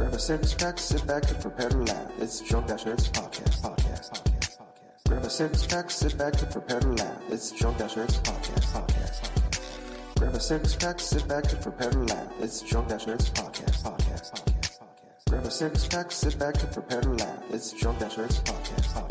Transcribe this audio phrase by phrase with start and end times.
[0.00, 2.10] Grab a six pack, sit back and prepare to laugh.
[2.20, 4.58] It's Drunk Dash podcast, podcast, podcast, podcast.
[5.06, 7.22] Grab a six pack, sit back and prepare to laugh.
[7.28, 10.18] It's Drunk Dash podcast, podcast, podcast.
[10.18, 12.32] Grab a six pack, sit back and prepare to laugh.
[12.40, 14.78] It's Drunk Dash podcast, podcast, podcast, podcast.
[15.28, 17.42] Grab a six pack, sit back and prepare to laugh.
[17.50, 19.09] It's Drunk Dash podcast, podcast.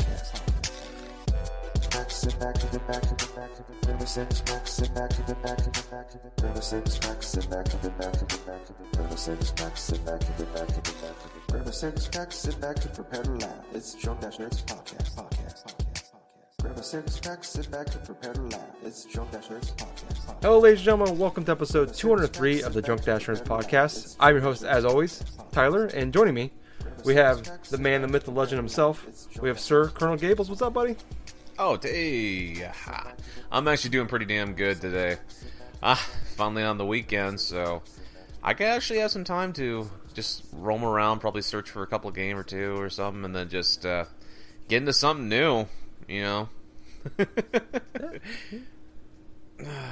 [2.20, 5.16] Sit back, and get back, and get back, get grab a six pack, sit back,
[5.16, 7.98] and get back, and get back, get grab a six pack, sit back, and get
[7.98, 10.84] back, and get back, get grab a six pack, sit back, and get back, and
[10.84, 13.64] get back, get grab a six pack, sit back and prepare to laugh.
[13.72, 16.12] It's Drunk Dash Nerds podcast, podcast, podcast, podcast.
[16.60, 18.68] Grab a six pack, sit back and prepare to laugh.
[18.84, 20.42] It's Drunk Dash Nerds podcast.
[20.42, 21.18] Hello, ladies and gentlemen.
[21.18, 24.16] Welcome to episode 203 of the Drunk Dashers podcast.
[24.20, 26.52] I'm your host, as always, Tyler, and joining me,
[27.02, 29.06] we have the man, the myth, the legend himself.
[29.40, 30.50] We have Sir Colonel Gables.
[30.50, 30.96] What's up, buddy?
[31.62, 32.70] Oh, hey.
[33.52, 35.18] I'm actually doing pretty damn good today.
[35.82, 36.02] Ah,
[36.34, 37.82] finally on the weekend, so
[38.42, 42.10] I could actually have some time to just roam around, probably search for a couple
[42.12, 44.06] game or two or something, and then just uh,
[44.68, 45.66] get into something new,
[46.08, 46.48] you know.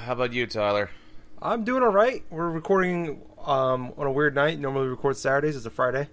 [0.06, 0.89] How about you, Tyler?
[1.43, 2.25] I'm doing all right.
[2.31, 4.59] We're recording um, on a weird night.
[4.59, 5.55] Normally, we record Saturdays.
[5.55, 6.09] It's a Friday.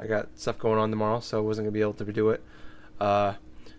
[0.00, 2.42] I got stuff going on tomorrow, so I wasn't gonna be able to do it.
[2.98, 3.34] Uh,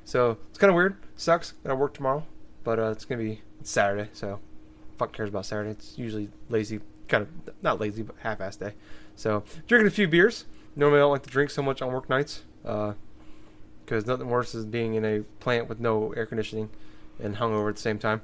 [0.07, 0.95] so it's kind of weird.
[1.17, 1.51] Sucks.
[1.63, 2.25] Gotta work tomorrow,
[2.63, 4.09] but uh, it's gonna be it's Saturday.
[4.13, 4.39] So
[4.97, 5.71] fuck cares about Saturday.
[5.71, 8.71] It's usually lazy, kind of not lazy, but half-ass day.
[9.17, 10.45] So drinking a few beers.
[10.77, 14.65] Normally, I don't like to drink so much on work nights because nothing worse is
[14.65, 16.69] being in a plant with no air conditioning
[17.19, 18.21] and hungover at the same time.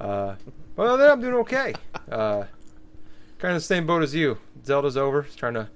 [0.00, 0.36] Uh,
[0.76, 1.74] than that, I'm doing okay.
[2.10, 2.44] Uh,
[3.38, 4.38] kind of the same boat as you.
[4.64, 5.24] Zelda's over.
[5.24, 5.68] Just trying to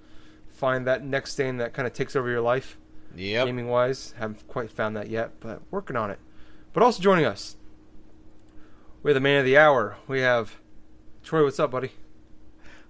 [0.49, 2.79] find that next thing that kind of takes over your life,
[3.17, 3.47] Yep.
[3.47, 4.15] gaming wise.
[4.19, 6.19] Haven't quite found that yet, but working on it.
[6.73, 7.57] But also joining us,
[9.03, 9.97] we have the man of the hour.
[10.07, 10.57] We have
[11.23, 11.43] Troy.
[11.45, 11.93] What's up, buddy?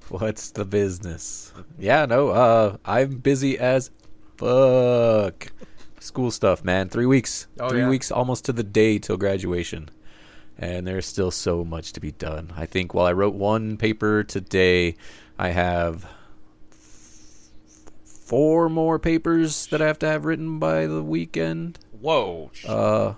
[0.08, 1.52] What's the business?
[1.78, 3.90] Yeah, no, uh, I'm busy as
[4.36, 5.48] fuck.
[5.98, 6.88] School stuff, man.
[6.88, 7.48] Three weeks.
[7.58, 7.88] Oh, Three yeah.
[7.88, 9.88] weeks almost to the day till graduation.
[10.58, 12.52] And there's still so much to be done.
[12.56, 14.94] I think while I wrote one paper today,
[15.38, 16.06] I have
[18.26, 21.78] four more papers that I have to have written by the weekend.
[22.00, 22.50] Whoa.
[22.66, 23.14] Uh,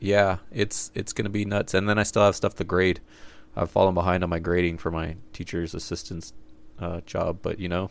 [0.00, 1.72] yeah, it's it's gonna be nuts.
[1.72, 3.00] And then I still have stuff to grade.
[3.56, 6.32] I've fallen behind on my grading for my teacher's assistant's
[6.78, 7.90] uh, job, but you know,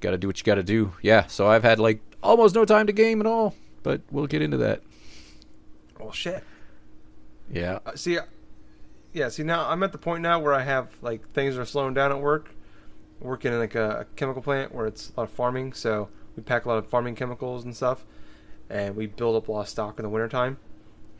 [0.00, 0.92] got to do what you got to do.
[1.02, 4.42] Yeah, so I've had like almost no time to game at all, but we'll get
[4.42, 4.82] into that.
[6.00, 6.42] Oh shit.
[7.52, 8.22] Yeah, Uh, see, uh,
[9.12, 9.28] yeah.
[9.28, 12.12] See now, I'm at the point now where I have like things are slowing down
[12.12, 12.54] at work.
[13.20, 16.42] Working in like a, a chemical plant where it's a lot of farming, so we
[16.42, 18.04] pack a lot of farming chemicals and stuff,
[18.70, 20.56] and we build up a lot of stock in the wintertime,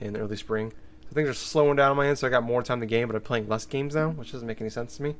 [0.00, 0.72] in the early spring.
[1.08, 3.08] So things are slowing down on my end, so I got more time to game,
[3.08, 5.16] but I'm playing less games now, which doesn't make any sense to me.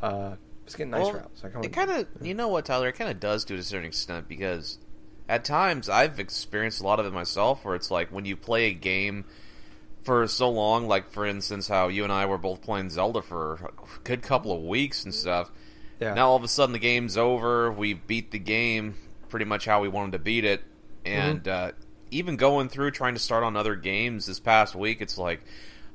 [0.00, 1.40] Uh, it's getting nice Well, routes.
[1.42, 2.88] So I kinda- It kind of, you know what, Tyler?
[2.88, 4.78] It kind of does to a certain extent because
[5.28, 8.66] at times I've experienced a lot of it myself, where it's like when you play
[8.66, 9.24] a game
[10.02, 13.54] for so long, like for instance, how you and I were both playing Zelda for
[13.54, 15.50] a good couple of weeks and stuff.
[16.00, 16.14] Yeah.
[16.14, 17.70] Now all of a sudden the game's over.
[17.70, 18.96] We beat the game
[19.28, 20.62] pretty much how we wanted to beat it,
[21.04, 21.72] and uh,
[22.10, 25.40] even going through trying to start on other games this past week, it's like,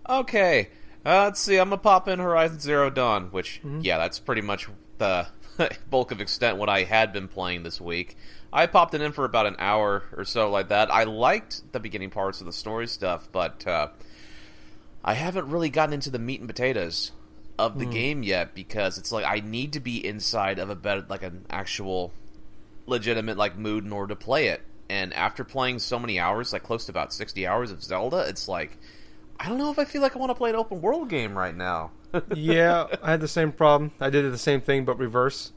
[0.09, 0.69] okay,
[1.06, 4.67] uh, let's see, I'm gonna pop in Horizon Zero Dawn, which yeah, that's pretty much
[4.97, 5.28] the
[5.89, 8.18] bulk of extent what I had been playing this week.
[8.53, 10.91] I popped it in for about an hour or so like that.
[10.91, 13.88] I liked the beginning parts of the story stuff, but uh,
[15.03, 17.12] I haven't really gotten into the meat and potatoes
[17.66, 17.92] of the hmm.
[17.92, 21.46] game yet because it's like I need to be inside of a better like an
[21.50, 22.12] actual
[22.86, 24.62] legitimate like mood in order to play it.
[24.90, 28.48] And after playing so many hours, like close to about 60 hours of Zelda, it's
[28.48, 28.78] like
[29.40, 31.38] I don't know if I feel like I want to play an open world game
[31.38, 31.92] right now.
[32.36, 33.92] yeah, I had the same problem.
[34.00, 35.54] I did the same thing, but reverse,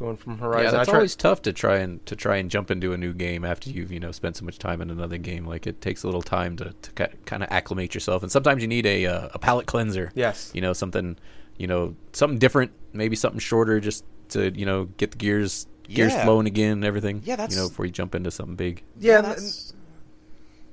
[0.00, 0.64] going from Horizon.
[0.64, 0.70] yeah.
[0.72, 3.70] That's always tough to try and to try and jump into a new game after
[3.70, 5.46] you've you know spent so much time in another game.
[5.46, 8.68] Like it takes a little time to, to kind of acclimate yourself, and sometimes you
[8.68, 10.10] need a uh, a palate cleanser.
[10.16, 10.50] Yes.
[10.54, 11.16] you know something
[11.56, 16.12] you know something different maybe something shorter just to you know get the gears gears
[16.12, 16.24] Yeah.
[16.24, 19.20] flowing again and everything Yeah, that's- you know before you jump into something big Yeah,
[19.20, 19.74] that's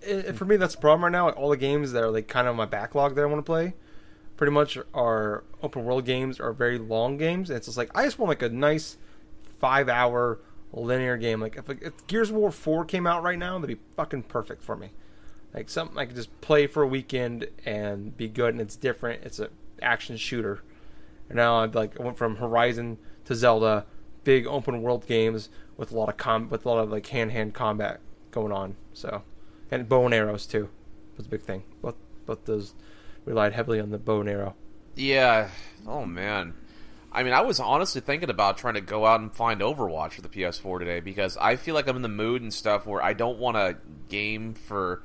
[0.01, 1.25] it, for me that's the problem right now.
[1.25, 3.43] Like all the games that are like kind of my backlog that I want to
[3.49, 3.73] play,
[4.37, 7.49] pretty much are open world games or very long games.
[7.49, 8.97] And it's just like I just want like a nice
[9.59, 10.39] five hour
[10.73, 11.41] linear game.
[11.41, 14.63] Like if, if Gears of War four came out right now, that'd be fucking perfect
[14.63, 14.91] for me.
[15.53, 19.23] Like something I could just play for a weekend and be good, and it's different.
[19.23, 19.49] It's an
[19.81, 20.63] action shooter.
[21.29, 23.85] And now I've like I went from Horizon to Zelda,
[24.23, 27.31] big open world games with a lot of com with a lot of like hand
[27.31, 27.99] hand combat
[28.31, 28.75] going on.
[28.93, 29.23] So,
[29.71, 30.69] and bow and arrows too
[31.17, 31.63] was a big thing.
[31.81, 31.95] Both
[32.25, 32.73] both those
[33.25, 34.55] relied heavily on the bow and arrow.
[34.95, 35.49] Yeah.
[35.87, 36.53] Oh man.
[37.11, 40.21] I mean, I was honestly thinking about trying to go out and find Overwatch for
[40.21, 43.13] the PS4 today because I feel like I'm in the mood and stuff where I
[43.13, 43.77] don't want to
[44.09, 45.01] game for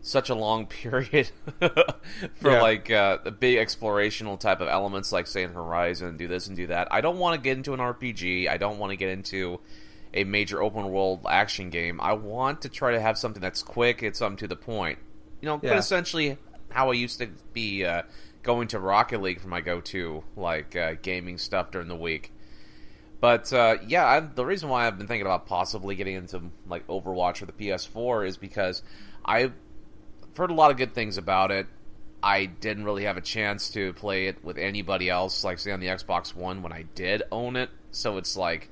[0.00, 2.62] such a long period for Yeah.
[2.62, 6.56] like uh, the big explorational type of elements like say in Horizon, do this and
[6.56, 6.88] do that.
[6.90, 8.48] I don't want to get into an RPG.
[8.48, 9.60] I don't want to get into
[10.14, 12.00] a major open world action game.
[12.00, 14.98] I want to try to have something that's quick, it's something to the point.
[15.40, 15.76] You know, Yeah.
[15.78, 16.38] essentially
[16.70, 18.02] how I used to be uh,
[18.42, 22.32] going to Rocket League for my go-to like uh, gaming stuff during the week.
[23.20, 26.86] But uh, yeah, I, the reason why I've been thinking about possibly getting into like
[26.88, 28.82] Overwatch for the PS4 is because
[29.24, 29.52] I've
[30.36, 31.66] heard a lot of good things about it.
[32.20, 35.80] I didn't really have a chance to play it with anybody else, like say on
[35.80, 37.70] the Xbox One when I did own it.
[37.90, 38.70] So it's like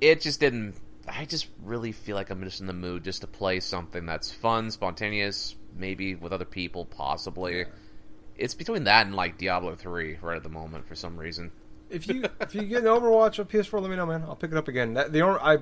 [0.00, 0.74] it just didn't.
[1.06, 4.30] I just really feel like I'm just in the mood just to play something that's
[4.30, 7.64] fun, spontaneous, maybe with other people, possibly.
[8.38, 11.50] It's between that and like Diablo three right at the moment for some reason.
[11.90, 14.22] If you if you get an Overwatch on PS4, let me know, man.
[14.22, 14.94] I'll pick it up again.
[14.94, 15.58] That, the I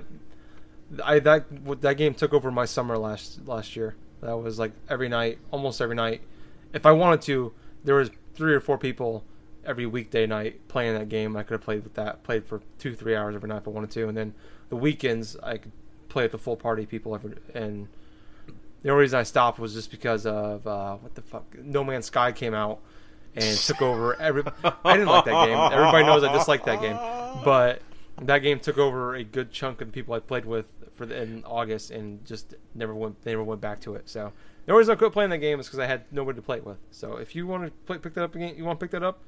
[1.02, 3.96] I that that game took over my summer last last year.
[4.20, 6.20] That was like every night, almost every night.
[6.73, 7.52] If I wanted to,
[7.84, 9.25] there was three or four people
[9.64, 11.37] every weekday night playing that game.
[11.37, 13.70] I could have played with that, played for two three hours every night if I
[13.70, 14.34] wanted to, and then
[14.69, 15.73] the weekends I could
[16.08, 17.14] play with the full party people.
[17.14, 17.88] Every, and
[18.87, 22.06] the only reason I stopped was just because of uh, what the fuck, No Man's
[22.06, 22.79] Sky came out
[23.35, 24.44] and took over every.
[24.62, 25.59] I didn't like that game.
[25.59, 26.94] Everybody knows I dislike that game,
[27.44, 27.83] but
[28.23, 31.21] that game took over a good chunk of the people I played with for the,
[31.21, 33.21] in August and just never went.
[33.23, 34.09] They never went back to it.
[34.09, 34.33] So
[34.67, 36.59] the only reason I quit playing that game is because I had nobody to play
[36.59, 36.79] it with.
[36.93, 39.03] So if you want to play, pick that up again, you want to pick that
[39.03, 39.19] up,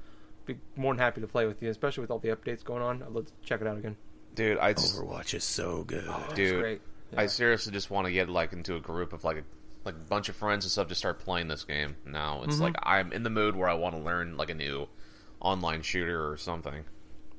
[0.47, 3.03] be more than happy to play with you, especially with all the updates going on.
[3.03, 3.97] I'd love to check it out again.
[4.37, 6.05] Dude, I just, Overwatch is so good.
[6.27, 7.23] It's dude, great.
[7.23, 9.43] I seriously just want to get like into a group of like a
[9.85, 11.97] like a bunch of friends and stuff to start playing this game.
[12.05, 12.65] Now it's Mm-hmm.
[12.65, 14.89] like I'm in the mood where I want to learn like a new
[15.41, 16.85] online shooter or something.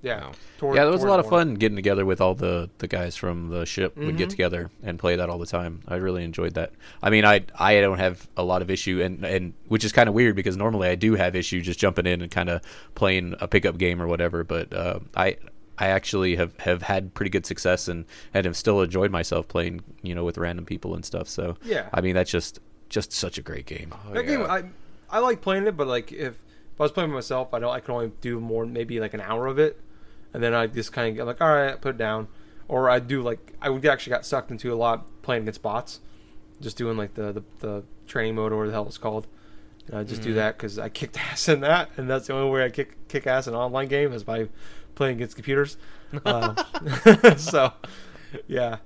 [0.02, 0.32] Yeah, No.
[0.60, 3.18] Toward- yeah, there was a lot of fun getting together with all the, the guys
[3.18, 3.98] from the ship.
[3.98, 5.82] Would get together and play that all the time.
[5.90, 6.72] I really enjoyed that.
[7.04, 10.08] I mean, I I don't have a lot of issue, and and which is kind
[10.08, 12.62] of weird because normally I do have issue just jumping in and kind of
[12.96, 14.46] playing a pickup game or whatever.
[14.46, 15.36] But uh, I
[15.80, 19.82] I actually have, have had pretty good success and and have still enjoyed myself playing
[20.02, 21.28] you know with random people and stuff.
[21.28, 21.90] So Yeah.
[21.94, 22.60] I mean that's just
[22.90, 23.94] just such a great game.
[23.94, 24.38] Oh, That yeah.
[24.38, 24.64] game, I
[25.10, 27.74] I like playing it, but like if, if I was playing by myself, I don't.
[27.74, 29.80] I can only do more, maybe like an hour of it,
[30.34, 32.28] and then I just kind of get like, all right, put it down,
[32.68, 36.00] or I do like I would actually got sucked into a lot playing against bots,
[36.62, 39.28] just doing like the the, the training mode or whatever the hell it's called.
[39.88, 40.36] And I just do mm.
[40.36, 43.28] that because I kicked ass in that, and that's the only way I kick kick
[43.28, 44.48] ass in an online game is by
[45.00, 45.78] playing against computers.
[46.26, 46.56] Um,
[47.38, 47.72] so,
[48.48, 48.78] yeah.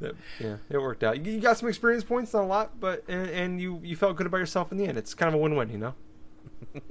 [0.00, 1.24] That- yeah, it worked out.
[1.24, 4.16] You, you got some experience points, not a lot, but and, and you you felt
[4.16, 4.98] good about yourself in the end.
[4.98, 5.94] It's kind of a win-win, you know.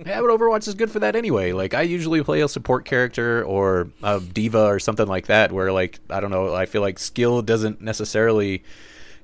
[0.05, 1.51] Yeah, but Overwatch is good for that anyway.
[1.53, 5.71] Like I usually play a support character or a D.Va or something like that, where
[5.71, 8.63] like I don't know, I feel like skill doesn't necessarily.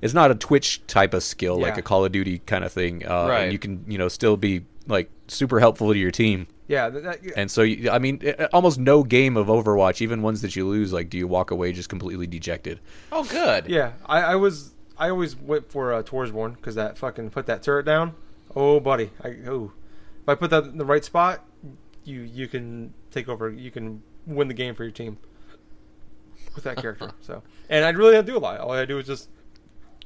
[0.00, 3.04] It's not a Twitch type of skill like a Call of Duty kind of thing,
[3.04, 3.42] uh, Right.
[3.44, 6.46] and you can you know still be like super helpful to your team.
[6.68, 8.22] Yeah, that, that, And so you, I mean,
[8.52, 11.72] almost no game of Overwatch, even ones that you lose, like do you walk away
[11.72, 12.78] just completely dejected?
[13.10, 13.66] Oh, good.
[13.68, 13.92] yeah.
[14.04, 17.86] I, I was I always went for uh, Torbjorn because that fucking put that turret
[17.86, 18.14] down.
[18.54, 19.72] Oh, buddy, I oh,
[20.22, 21.46] if I put that in the right spot,
[22.04, 23.50] you you can take over.
[23.50, 25.18] You can win the game for your team
[26.54, 27.12] with that character.
[27.20, 28.58] so, and I really didn't do a lot.
[28.60, 29.28] All I do is just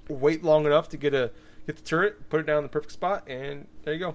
[0.09, 1.31] wait long enough to get a
[1.67, 4.15] get the turret, put it down in the perfect spot, and there you go.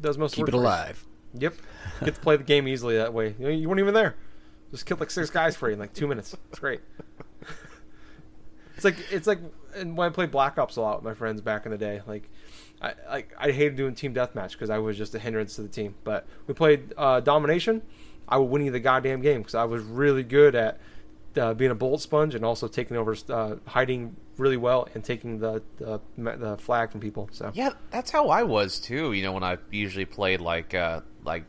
[0.00, 1.05] Does most Keep work it alive.
[1.38, 1.54] Yep.
[2.04, 3.34] Get to play the game easily that way.
[3.38, 4.16] You, know, you weren't even there.
[4.70, 6.36] Just killed like six guys for you in like two minutes.
[6.50, 6.80] It's great.
[8.74, 9.38] it's like it's like
[9.74, 12.02] and when I played Black Ops a lot with my friends back in the day.
[12.06, 12.28] Like,
[12.80, 15.68] I like I hated doing team deathmatch because I was just a hindrance to the
[15.68, 15.94] team.
[16.04, 17.82] But we played uh, domination.
[18.28, 20.80] I would win you the goddamn game because I was really good at
[21.38, 25.38] uh, being a bullet sponge and also taking over, uh, hiding really well and taking
[25.38, 27.28] the, the the flag from people.
[27.32, 29.12] So Yeah, that's how I was too.
[29.12, 31.44] You know, when I usually played like uh like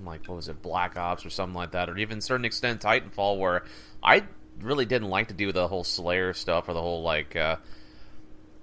[0.00, 2.82] like what was it, Black Ops or something like that, or even a certain extent
[2.82, 3.64] Titanfall, where
[4.02, 4.24] I
[4.60, 7.56] really didn't like to do the whole Slayer stuff or the whole like uh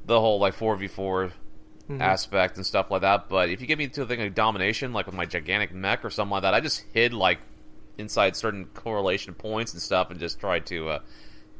[0.06, 1.32] the whole like four v four
[2.00, 3.30] aspect and stuff like that.
[3.30, 6.04] But if you get me to a thing like domination, like with my gigantic mech
[6.04, 7.40] or something like that, I just hid like
[7.98, 11.00] inside certain correlation points and stuff, and just tried to uh,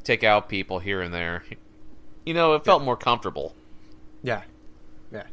[0.02, 1.44] take out people here and there.
[2.26, 3.54] You know, it felt more comfortable.
[4.22, 4.42] Yeah.
[5.12, 5.24] Yeah.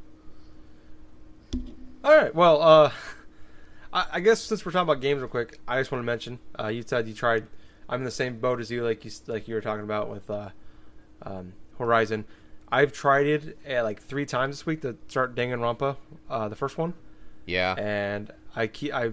[2.04, 2.34] All right.
[2.34, 2.92] Well, uh,
[3.94, 6.40] I, I guess since we're talking about games real quick, I just want to mention
[6.60, 7.48] uh, you said you tried.
[7.90, 10.30] I'm in the same boat as you, like you like you were talking about with
[10.30, 10.50] uh,
[11.24, 12.26] um, Horizon.
[12.72, 15.98] I've tried it uh, like three times this week to start Danganronpa,
[16.30, 16.94] uh, the first one,
[17.46, 17.74] Yeah.
[17.78, 19.12] and I keep I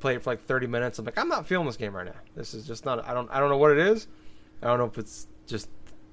[0.00, 0.98] played it for like 30 minutes.
[0.98, 2.12] I'm like, I'm not feeling this game right now.
[2.36, 3.06] This is just not.
[3.08, 3.28] I don't.
[3.30, 4.06] I don't know what it is.
[4.62, 5.68] I don't know if it's just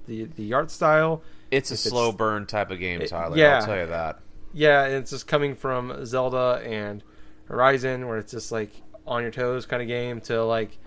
[0.07, 1.21] the the art style.
[1.51, 3.37] It's a slow it's- burn type of game, It- Tyler.
[3.37, 3.59] yeah.
[3.59, 4.19] I'll tell you that.
[4.53, 7.03] Yeah, it's just coming from Zelda and
[7.45, 8.71] Horizon, where it's just like
[9.05, 10.77] on your toes kind of game, to like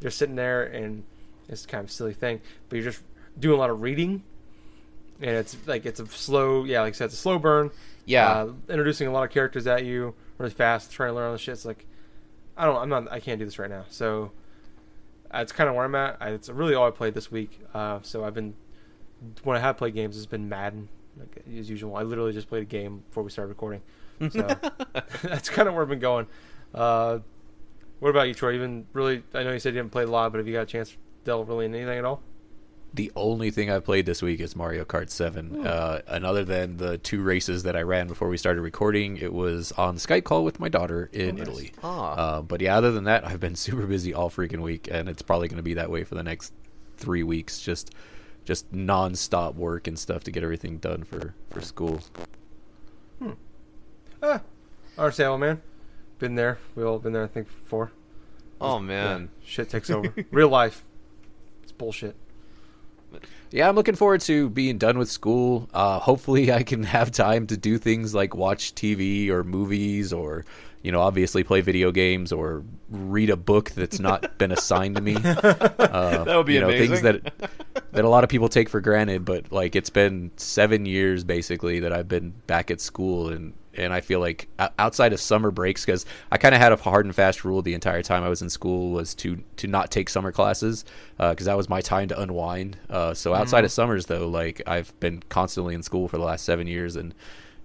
[0.00, 1.02] you're sitting there and
[1.48, 3.02] it's kind of a silly thing, but you're just
[3.38, 4.22] doing a lot of reading,
[5.20, 7.70] and it's like it's a slow, yeah, like I said, it's a slow burn.
[8.04, 8.28] Yeah.
[8.30, 11.38] uh, introducing a lot of characters at you really fast, trying to learn all the
[11.38, 11.54] shit.
[11.54, 11.86] It's like
[12.56, 13.84] I don't, I'm not, I can't do this right now.
[13.88, 14.32] So
[15.30, 16.16] that's kind of where I'm at.
[16.20, 17.60] I, it's really all I played this week.
[17.74, 18.54] Uh, so I've been
[19.44, 21.96] when I have played games, it's been Madden like, as usual.
[21.96, 23.82] I literally just played a game before we started recording.
[24.30, 24.42] So
[25.22, 26.26] that's kind of where I've been going.
[26.74, 27.18] Uh,
[28.00, 28.50] what about you, Troy?
[28.50, 29.22] You've been really.
[29.34, 30.90] I know you said you didn't play a lot, but have you got a chance
[30.90, 32.22] to delve really into anything at all?
[32.94, 35.66] The only thing I've played this week is Mario Kart 7.
[35.66, 39.34] Uh, and other than the two races that I ran before we started recording, it
[39.34, 41.42] was on Skype call with my daughter in nice.
[41.42, 41.72] Italy.
[41.82, 42.12] Ah.
[42.14, 45.20] Uh, but yeah, other than that, I've been super busy all freaking week, and it's
[45.20, 46.54] probably going to be that way for the next
[46.96, 47.60] three weeks.
[47.60, 47.92] Just,
[48.46, 52.00] just nonstop work and stuff to get everything done for for school.
[53.18, 53.32] Hmm.
[54.22, 54.40] Ah,
[54.96, 55.60] understandable, man.
[56.18, 56.56] Been there.
[56.74, 57.24] We all been there.
[57.24, 57.92] I think before.
[58.58, 59.28] oh Yeah, man.
[59.44, 60.14] shit takes over.
[60.30, 60.82] Real life.
[61.62, 62.16] It's bullshit.
[63.50, 65.68] Yeah, I'm looking forward to being done with school.
[65.72, 70.44] Uh, hopefully, I can have time to do things like watch TV or movies, or
[70.82, 75.02] you know, obviously play video games or read a book that's not been assigned to
[75.02, 75.16] me.
[75.86, 76.88] Uh, That would be you know, amazing.
[76.88, 77.50] things that
[77.92, 79.24] that a lot of people take for granted.
[79.24, 83.92] But like, it's been seven years basically that I've been back at school, and and
[83.92, 87.14] I feel like outside of summer breaks, because I kind of had a hard and
[87.14, 90.32] fast rule the entire time I was in school was to to not take summer
[90.32, 90.84] classes
[91.18, 92.78] because that was my time to unwind.
[92.88, 96.44] Uh, so outside of summers, though, like I've been constantly in school for the last
[96.44, 97.14] seven years, and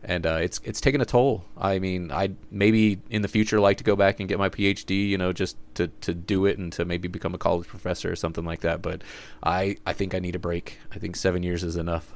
[0.03, 1.45] and uh, it's it's taken a toll.
[1.57, 5.07] I mean, I maybe in the future like to go back and get my PhD,
[5.07, 8.15] you know, just to, to do it and to maybe become a college professor or
[8.15, 8.81] something like that.
[8.81, 9.03] But
[9.43, 10.79] I I think I need a break.
[10.91, 12.13] I think seven years is enough.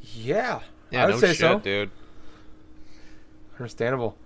[0.00, 0.60] Yeah.
[0.90, 1.58] Yeah, I would no say shit, so.
[1.58, 1.90] dude.
[3.58, 4.16] Understandable.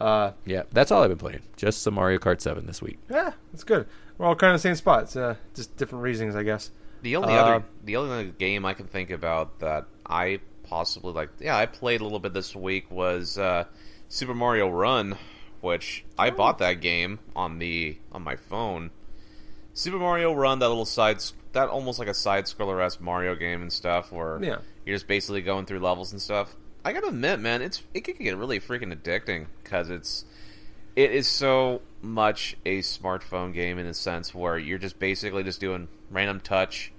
[0.00, 1.42] Uh, Yeah, that's all I've been playing.
[1.56, 2.98] Just some Mario Kart Seven this week.
[3.10, 3.86] yeah, that's good.
[4.18, 5.16] We're all kind of the same spots.
[5.16, 6.70] Uh, just different reasons, I guess.
[7.02, 11.12] The only Uh, other the only other game I can think about that I possibly
[11.12, 13.64] like yeah, I played a little bit this week was uh,
[14.08, 15.16] Super Mario Run,
[15.60, 16.32] which I Oh.
[16.32, 18.90] bought that game on the on my phone.
[19.74, 21.18] Super Mario Run, that little side
[21.52, 24.58] that almost like a side scroller esque Mario game and stuff where Yeah.
[24.86, 26.56] you're just basically going through levels and stuff.
[26.84, 30.24] I gotta admit, man, it's it can get really freaking addicting because it's
[30.94, 35.60] it is so much a smartphone game in a sense where you're just basically just
[35.60, 36.92] doing random touch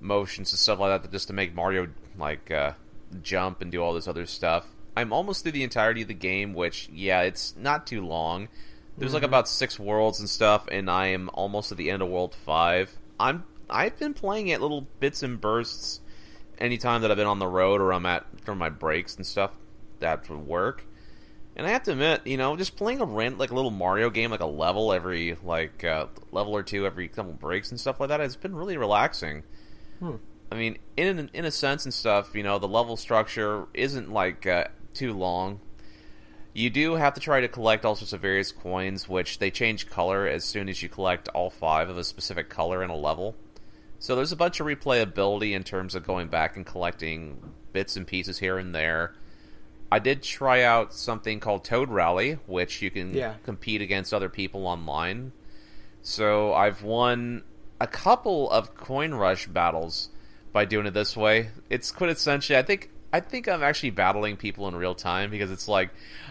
[0.00, 2.72] motions and stuff like that just to make Mario like uh,
[3.22, 4.68] jump and do all this other stuff.
[4.96, 8.48] I'm almost through the entirety of the game, which yeah, it's not too long.
[8.98, 12.08] There's like about six worlds and stuff, and I am almost at the end of
[12.08, 12.98] World Five.
[13.18, 16.00] I'm I've been playing it little bits and bursts
[16.58, 19.52] anytime that I've been on the road or I'm at from my breaks and stuff
[20.00, 20.84] that would work.
[21.54, 24.08] And I have to admit, you know, just playing a rent like a little Mario
[24.08, 28.00] game, like a level every like uh, level or two every couple breaks and stuff
[28.00, 29.42] like that, has been really relaxing.
[30.50, 34.46] I mean, in in a sense and stuff, you know, the level structure isn't like
[34.46, 35.60] uh, too long.
[36.54, 39.88] You do have to try to collect all sorts of various coins, which they change
[39.88, 43.34] color as soon as you collect all five of a specific color in a level.
[44.02, 47.40] So there's a bunch of replayability in terms of going back and collecting
[47.72, 49.14] bits and pieces here and there.
[49.92, 53.34] I did try out something called Toad Rally, which you can Yeah.
[53.44, 55.30] compete against other people online.
[56.02, 57.44] So I've won
[57.80, 60.08] a couple of coin rush battles
[60.52, 61.50] by doing it this way.
[61.70, 65.68] It's quintessentially I think I think I'm actually battling people in real time because it's
[65.68, 65.90] like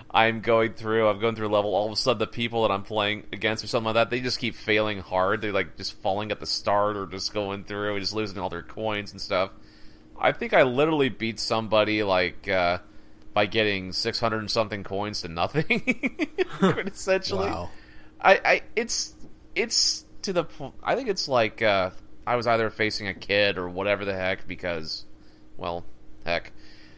[0.10, 2.72] I'm going through I'm going through a level all of a sudden the people that
[2.72, 5.42] I'm playing against or something like that they just keep failing hard.
[5.42, 8.50] They're like just falling at the start or just going through and just losing all
[8.50, 9.52] their coins and stuff.
[10.20, 12.80] I think I literally beat somebody like uh
[13.34, 16.28] by getting 600 and something coins to nothing.
[16.62, 17.50] essentially.
[17.50, 17.70] Wow.
[18.20, 19.16] I, I it's
[19.56, 20.46] it's to the
[20.84, 21.92] I think it's like uh,
[22.26, 25.06] I was either facing a kid or whatever the heck because,
[25.58, 25.86] well,
[26.26, 26.52] heck,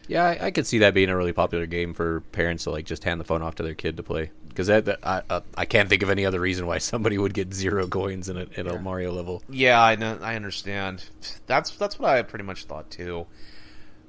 [0.06, 2.84] Yeah, I, I could see that being a really popular game for parents to like
[2.84, 4.30] just hand the phone off to their kid to play.
[4.48, 7.34] Because that, that I uh, I can't think of any other reason why somebody would
[7.34, 9.42] get zero coins in a in a Mario level.
[9.48, 11.04] yeah, I know, I understand.
[11.46, 13.26] That's that's what I pretty much thought too.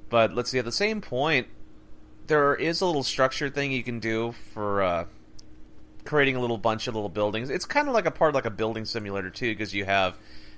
[0.08, 0.58] But let's see.
[0.58, 1.48] At the same point,
[2.26, 5.04] there is a little structure thing you can do for uh,
[6.04, 7.50] creating a little bunch of little buildings.
[7.50, 10.16] It's kind of like a part of like a building simulator too, because you have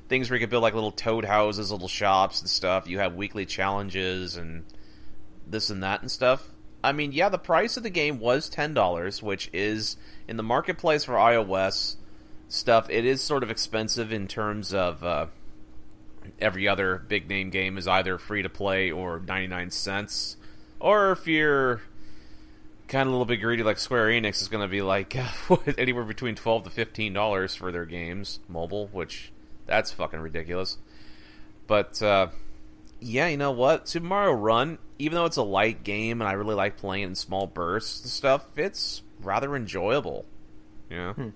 [0.09, 2.87] things where you can build like little toad houses, little shops and stuff.
[2.89, 4.65] You have weekly challenges and
[5.51, 6.51] this and that and stuff.
[6.83, 10.43] I mean, yeah, the price of the game was ten dollars, which is in the
[10.43, 11.97] marketplace for iOS
[12.49, 12.89] stuff.
[12.91, 15.27] It is sort of expensive in terms of uh,
[16.41, 20.37] every other big name game is either free to play or ninety nine cents,
[20.79, 21.83] or if you're
[22.87, 25.17] kind of a little bit greedy like Square Enix is going to be like
[25.79, 29.33] anywhere between twelve to fifteen dollars for their games mobile, which
[29.67, 30.79] that's fucking ridiculous.
[31.67, 32.29] But uh,
[33.01, 33.89] yeah, you know what?
[33.89, 37.15] Super Mario Run, even though it's a light game and I really like playing in
[37.15, 40.25] small bursts and stuff, it's rather enjoyable.
[40.91, 41.13] Yeah.
[41.15, 41.29] Hmm.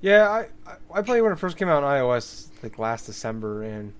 [0.00, 0.46] Yeah, I,
[0.92, 3.92] I played when it first came out on iOS like last December, and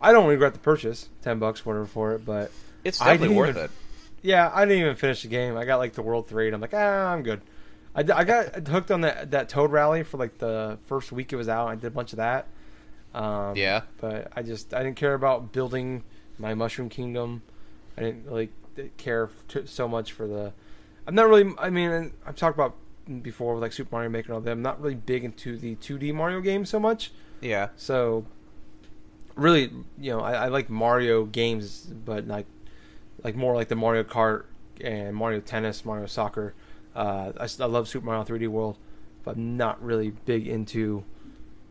[0.00, 1.08] I don't regret the purchase.
[1.22, 2.50] Ten bucks, whatever for it, but
[2.82, 3.70] It's definitely worth even- it.
[4.22, 5.56] yeah, I didn't even finish the game.
[5.56, 7.40] I got like the World Three, and I'm like, ah, I'm good.
[7.94, 11.36] I, I got hooked on that that Toad Rally for like the first week it
[11.36, 11.68] was out.
[11.68, 12.48] I did a bunch of that.
[13.14, 13.82] Um, Yeah.
[14.00, 16.02] but I just I didn't care about building
[16.38, 17.42] my Mushroom Kingdom.
[17.96, 18.50] I didn't really
[18.96, 20.52] care t- so much for the.
[21.06, 21.52] I'm not really.
[21.58, 22.74] I mean, I've talked about
[23.22, 24.50] before with like Super Mario Maker and all that.
[24.50, 27.12] I'm not really big into the 2D Mario games so much.
[27.40, 27.68] Yeah.
[27.76, 28.24] So,
[29.36, 32.46] really, you know, I, I like Mario games, but like,
[33.22, 34.44] like more like the Mario Kart
[34.80, 36.54] and Mario Tennis, Mario Soccer.
[36.96, 38.78] Uh, I, I love Super Mario 3D World,
[39.24, 41.04] but I'm not really big into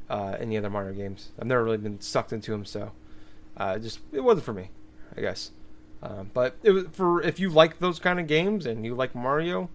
[0.10, 1.29] uh, any other Mario games.
[1.39, 2.91] I've never really been sucked into them, so
[3.57, 4.69] uh, just it wasn't for me,
[5.17, 5.51] I guess.
[6.01, 9.15] Um, but it was for if you like those kind of games and you like
[9.15, 9.69] Mario,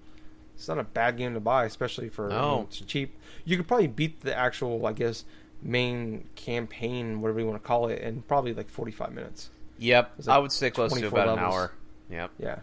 [0.54, 2.66] it's not a bad game to buy, especially for No.
[2.68, 3.16] it's cheap.
[3.44, 5.24] You could probably beat the actual, I guess,
[5.62, 9.50] main campaign, whatever you want to call it, in probably like 45 minutes.
[9.78, 10.12] Yep.
[10.18, 11.72] Like I would say close to 24 about an hour.
[12.10, 12.30] Yep.
[12.38, 12.58] Yeah.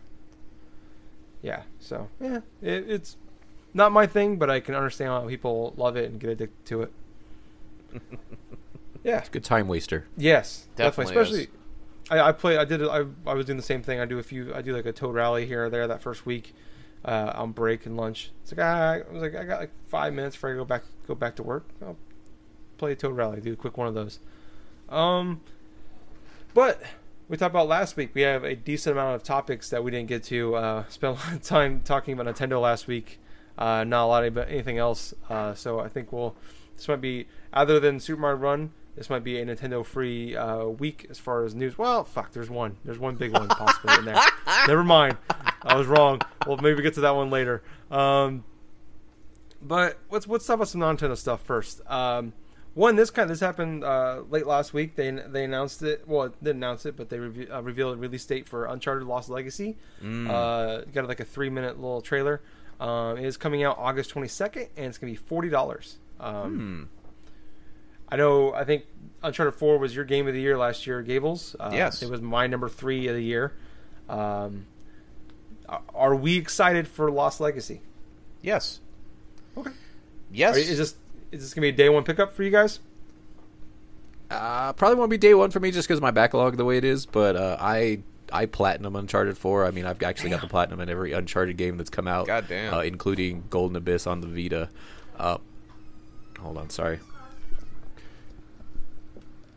[1.41, 1.63] Yeah.
[1.79, 3.17] So yeah, it, it's
[3.73, 6.81] not my thing, but I can understand how people love it and get addicted to
[6.83, 6.91] it.
[9.03, 9.23] yeah.
[9.31, 10.07] Good time waster.
[10.17, 11.13] Yes, definitely.
[11.13, 11.59] Definitely Especially,
[12.09, 12.57] I, I play.
[12.57, 12.83] I did.
[12.83, 13.99] I I was doing the same thing.
[13.99, 14.53] I do a few.
[14.53, 16.53] I do like a toad rally here or there that first week,
[17.03, 18.31] uh, on break and lunch.
[18.43, 20.83] It's like ah, I was like I got like five minutes before I go back
[21.07, 21.67] go back to work.
[21.81, 21.97] I'll
[22.77, 23.41] play a toad rally.
[23.41, 24.19] Do a quick one of those.
[24.89, 25.41] Um,
[26.53, 26.81] but
[27.27, 28.11] we talked about last week.
[28.13, 30.55] We have a decent amount of topics that we didn't get to.
[30.55, 33.19] Uh, spent a lot of time talking about Nintendo last week.
[33.57, 35.13] Uh, not a lot about anything else.
[35.29, 36.35] Uh, so I think we'll.
[36.75, 38.71] This might be other than Super Mario Run.
[38.95, 41.77] This might be a Nintendo free uh, week as far as news.
[41.77, 42.31] Well, fuck.
[42.31, 42.77] There's one.
[42.85, 44.21] There's one big one possibly in there.
[44.67, 45.17] Never mind.
[45.61, 46.21] I was wrong.
[46.47, 47.61] We'll maybe get to that one later.
[47.91, 48.45] Um,
[49.61, 51.81] but let's let's talk about some Nintendo stuff first.
[51.89, 52.33] Um,
[52.73, 54.95] one, this kind this happened uh, late last week.
[54.95, 56.03] They they announced it.
[56.07, 59.07] Well, they didn't announce it, but they rev- uh, revealed a release date for Uncharted
[59.07, 59.77] Lost Legacy.
[60.03, 60.29] Mm.
[60.29, 62.41] Uh, got like a three minute little trailer.
[62.79, 65.97] Um, it is coming out August twenty second, and it's gonna be forty dollars.
[66.19, 66.83] Um, Hmm.
[68.09, 68.53] I know.
[68.53, 68.85] I think
[69.23, 71.55] Uncharted Four was your game of the year last year, Gables.
[71.59, 72.01] Uh, Yes.
[72.03, 73.53] it was my number three of the year.
[74.07, 74.67] Um,
[75.93, 77.81] are- we excited for Lost Legacy?
[78.43, 78.79] Yes.
[79.57, 79.71] Okay.
[80.31, 80.55] Yes.
[80.55, 80.95] Are, is this
[81.31, 82.79] is this gonna be a day one pickup for you guys?
[84.29, 86.77] Uh, probably won't be day one for me just because of my backlog the way
[86.77, 87.05] it is.
[87.05, 87.99] But uh, I
[88.31, 89.65] I platinum Uncharted Four.
[89.65, 92.73] I mean, I've actually got the platinum in every Uncharted game that's come out, Goddamn.
[92.73, 94.69] uh, including Golden Abyss on the Vita.
[95.17, 95.37] Uh,
[96.45, 96.99] hold on, sorry.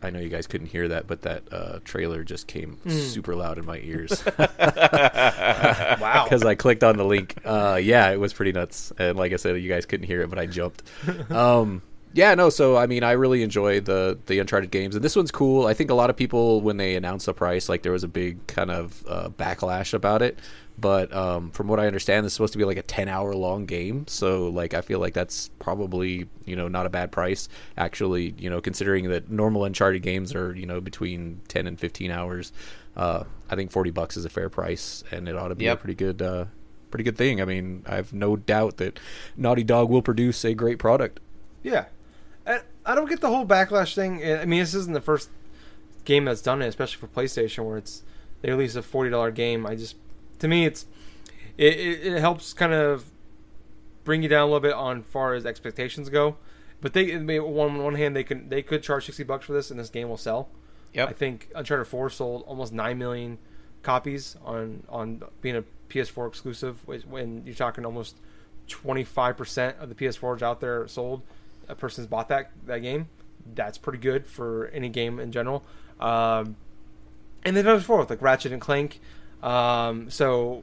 [0.01, 3.59] I know you guys couldn't hear that, but that uh, trailer just came super loud
[3.59, 4.22] in my ears.
[6.01, 6.24] Wow.
[6.24, 7.35] because I clicked on the link.
[7.44, 8.92] Uh, yeah, it was pretty nuts.
[8.98, 10.83] And like I said, you guys couldn't hear it, but I jumped.
[11.31, 12.48] Um, yeah, no.
[12.48, 15.66] So I mean, I really enjoy the the Uncharted games, and this one's cool.
[15.66, 18.09] I think a lot of people, when they announced the price, like there was a
[18.09, 20.38] big kind of uh, backlash about it.
[20.81, 23.35] But um, from what I understand, this is supposed to be like a ten hour
[23.35, 24.07] long game.
[24.07, 27.49] So like, I feel like that's probably you know not a bad price.
[27.77, 32.11] Actually, you know, considering that normal Uncharted games are you know between ten and fifteen
[32.11, 32.53] hours.
[32.97, 35.79] Uh, I think forty bucks is a fair price, and it ought to be Yep.
[35.79, 36.45] a pretty good, uh,
[36.91, 37.41] pretty good thing.
[37.41, 38.99] I mean, I have no doubt that
[39.37, 41.21] Naughty Dog will produce a great product.
[41.62, 41.87] Yeah,
[42.47, 44.25] I don't get the whole backlash thing.
[44.25, 45.29] I mean, this isn't the first
[46.05, 48.03] game that's done it, especially for PlayStation, where it's
[48.43, 49.67] they release a forty dollar game.
[49.67, 49.97] I just,
[50.38, 50.87] to me, it's
[51.57, 53.11] it, it, it helps kind of
[54.05, 56.37] bring you down a little bit on far as expectations go.
[56.81, 59.79] But they, on one hand, they can they could charge sixty bucks for this, and
[59.79, 60.48] this game will sell.
[60.94, 61.09] Yep.
[61.09, 63.38] I think Uncharted Four sold almost nine million
[63.83, 66.87] copies on on being a PS4 exclusive.
[66.87, 68.16] When you're talking almost
[68.68, 71.22] twenty five percent of the PS4s out there sold,
[71.68, 73.09] a person's bought that that game.
[73.55, 75.64] That's pretty good for any game in general.
[75.98, 76.57] Um,
[77.44, 79.01] and they've done it with like Ratchet and Clank.
[79.42, 80.62] Um, so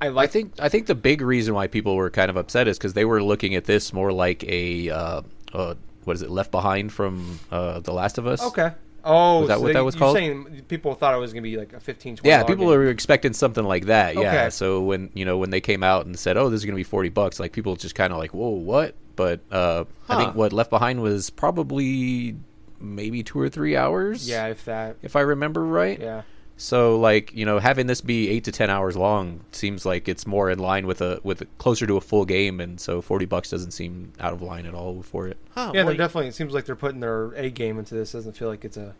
[0.00, 2.78] I I think I think the big reason why people were kind of upset is
[2.78, 5.74] because they were looking at this more like a uh, uh,
[6.04, 8.42] what is it, Left Behind from uh, The Last of Us.
[8.42, 8.72] okay.
[9.04, 10.16] Oh, Was that so what that was called?
[10.16, 12.86] saying people thought it was going to be like a 15, 20 Yeah, people were
[12.86, 14.14] expecting something like that.
[14.14, 14.20] Yeah.
[14.20, 14.50] Okay.
[14.50, 16.80] So when you know when they came out and said, "Oh, this is going to
[16.80, 20.36] be forty bucks," like people just kind of like, "Whoa, what?" But uh, I think
[20.36, 22.36] what Left Behind was probably
[22.80, 24.28] maybe two or three hours.
[24.28, 24.96] Yeah, if that.
[25.02, 25.98] if I remember right.
[26.00, 26.22] Yeah.
[26.62, 30.28] So like you know having this be eight to ten hours long seems like it's
[30.28, 33.24] more in line with a with a, closer to a full game, and so forty
[33.24, 35.38] bucks doesn't seem out of line at all for it.
[35.56, 36.28] Huh, Yeah, well, they're definitely.
[36.28, 38.12] It seems like they're putting their A game into this.
[38.12, 38.94] Doesn't feel like it's a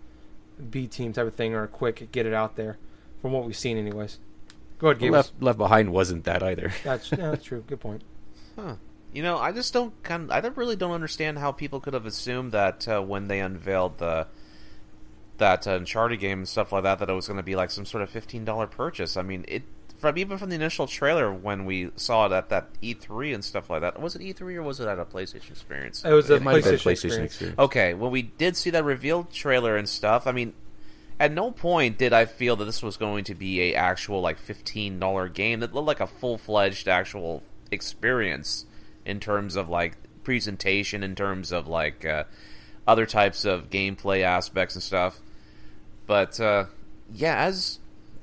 [0.70, 2.79] B team type of thing or a quick get it out there,
[3.20, 4.18] from what we've seen, anyways.
[4.81, 5.12] Go ahead, Gabe.
[5.12, 6.72] Left Left Behind wasn't that either.
[6.83, 7.62] That's yeah, that's true.
[7.64, 8.03] Good point.
[8.57, 8.75] Huh.
[9.12, 10.33] You know, I just don't kind.
[10.33, 13.98] Of, I really don't understand how people could have assumed that uh, when they unveiled
[13.98, 14.27] the
[15.38, 17.71] that uh, Uncharted game and stuff like that, that it was going to be like
[17.71, 19.16] some sort of fifteen dollar purchase.
[19.16, 19.64] I mean, it
[20.03, 23.71] from even from the initial trailer when we saw it at that E3 and stuff
[23.71, 24.03] like that.
[24.03, 26.05] Was it E3 or was it at a PlayStation Experience?
[26.05, 27.33] It was a It might have been PlayStation, PlayStation experience.
[27.33, 27.59] experience.
[27.61, 30.55] Okay, when we did see that revealed trailer and stuff, I mean,
[31.21, 34.38] at no point did I feel that this was going to be a actual like
[34.38, 38.66] fifteen dollar game that looked like a full fledged actual experience
[39.07, 42.25] in terms of like presentation, in terms of like uh,
[42.87, 45.21] other types of gameplay aspects and stuff.
[46.07, 46.66] But uh,
[47.12, 47.79] yeah, as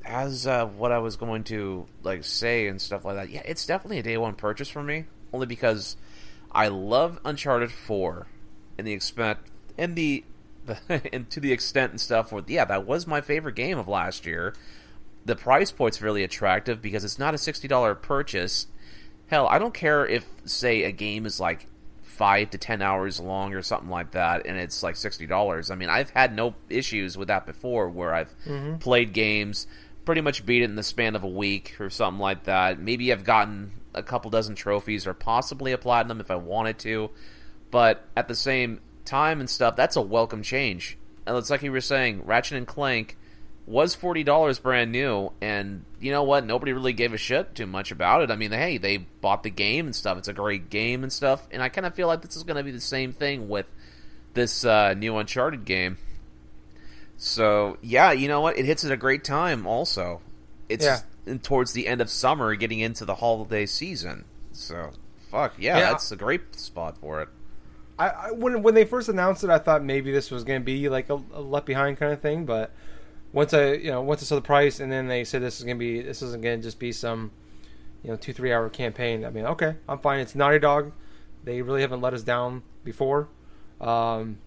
[0.06, 3.65] as uh, what I was going to like say and stuff like that, yeah, it's
[3.65, 5.06] definitely a day one purchase for me.
[5.32, 5.95] Only because
[6.52, 8.28] I love Uncharted Four,
[8.78, 9.39] and the extent
[9.78, 10.24] and the,
[10.65, 13.88] the and to the extent and stuff where yeah, that was my favorite game of
[13.88, 14.54] last year.
[15.26, 18.67] The price point's really attractive because it's not a sixty dollar purchase.
[19.28, 21.67] Hell, I don't care if say a game is like
[22.10, 25.72] five to ten hours long or something like that, and it's like sixty dollars.
[25.72, 28.78] I mean, I've had no issues with that before, where I've mm-hmm.
[28.78, 29.67] played games,
[30.06, 32.80] pretty much beat it in the span of a week or something like that.
[32.80, 37.12] Maybe I've gotten a couple dozen trophies or possibly a platinum if I wanted to,
[37.72, 40.98] but at the same time and stuff, that's a welcome change.
[41.26, 43.17] And it's like you were saying, Ratchet and Clank
[43.69, 46.43] was forty dollars brand new, and you know what?
[46.45, 48.32] Nobody really gave a shit too much about it.
[48.32, 50.17] I mean, hey, they bought the game and stuff.
[50.17, 52.58] It's a great game and stuff, and I kind of feel like this is going
[52.58, 53.67] to be the same thing with
[54.34, 55.97] this uh, new Uncharted game.
[57.17, 58.58] So yeah, you know what?
[58.58, 59.67] It hits at a great time.
[59.67, 60.21] Also,
[60.67, 60.99] it's Yeah.
[61.43, 64.25] towards the end of summer, getting into the holiday season.
[64.51, 64.91] So
[65.29, 65.91] fuck yeah, Yeah.
[65.91, 67.29] that's a great spot for it.
[67.97, 70.65] I, I when when they first announced it, I thought maybe this was going to
[70.65, 72.45] be like a, a left behind kind of thing.
[72.45, 72.71] But
[73.32, 75.63] once I you know once I saw the price, and then they said this is
[75.65, 77.32] going to be this isn't going to just be some
[78.04, 79.26] you know two three hour campaign.
[79.26, 80.20] I mean, okay, I'm fine.
[80.20, 80.92] It's Naughty Dog.
[81.44, 83.30] They really haven't let us down before.
[83.80, 84.39] Um,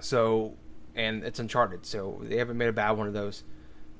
[0.00, 0.54] so
[0.94, 3.44] and it's Uncharted, so they haven't made a bad one of those.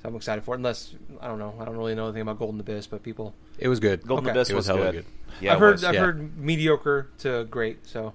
[0.03, 0.59] So I'm excited for it.
[0.59, 3.69] Unless I don't know, I don't really know anything about Golden Abyss, but people It
[3.69, 4.07] was good.
[4.07, 4.31] Golden Okay.
[4.39, 5.05] Abyss It was was, hella good.
[5.05, 5.05] good.
[5.41, 5.85] Yeah, I've heard was.
[5.85, 6.01] I've yeah.
[6.01, 7.87] heard mediocre to great.
[7.87, 8.15] So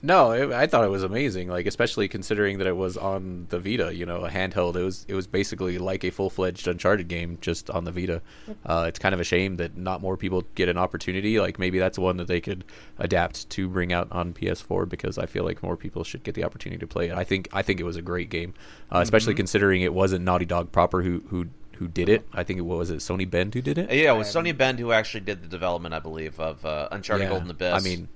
[0.00, 1.48] No, it, I thought it was amazing.
[1.48, 4.76] Like especially considering that it was on the Vita, you know, a handheld.
[4.76, 8.22] It was it was basically like a full fledged Uncharted game just on the Vita.
[8.64, 11.40] Uh, it's kind of a shame that not more people get an opportunity.
[11.40, 12.64] Like maybe that's one that they could
[12.98, 16.44] adapt to bring out on PS4 because I feel like more people should get the
[16.44, 17.14] opportunity to play it.
[17.16, 18.54] I think I think it was a great game,
[18.92, 21.46] uh, especially considering it wasn't Naughty Dog proper who who
[21.78, 22.26] who did it.
[22.32, 23.90] I think it was it Sony Bend who did it.
[23.92, 27.24] Yeah, it was Sony Bend who actually did the development, I believe, of uh, Uncharted
[27.24, 27.30] Yeah.
[27.30, 27.72] Golden Abyss.
[27.74, 28.08] I mean,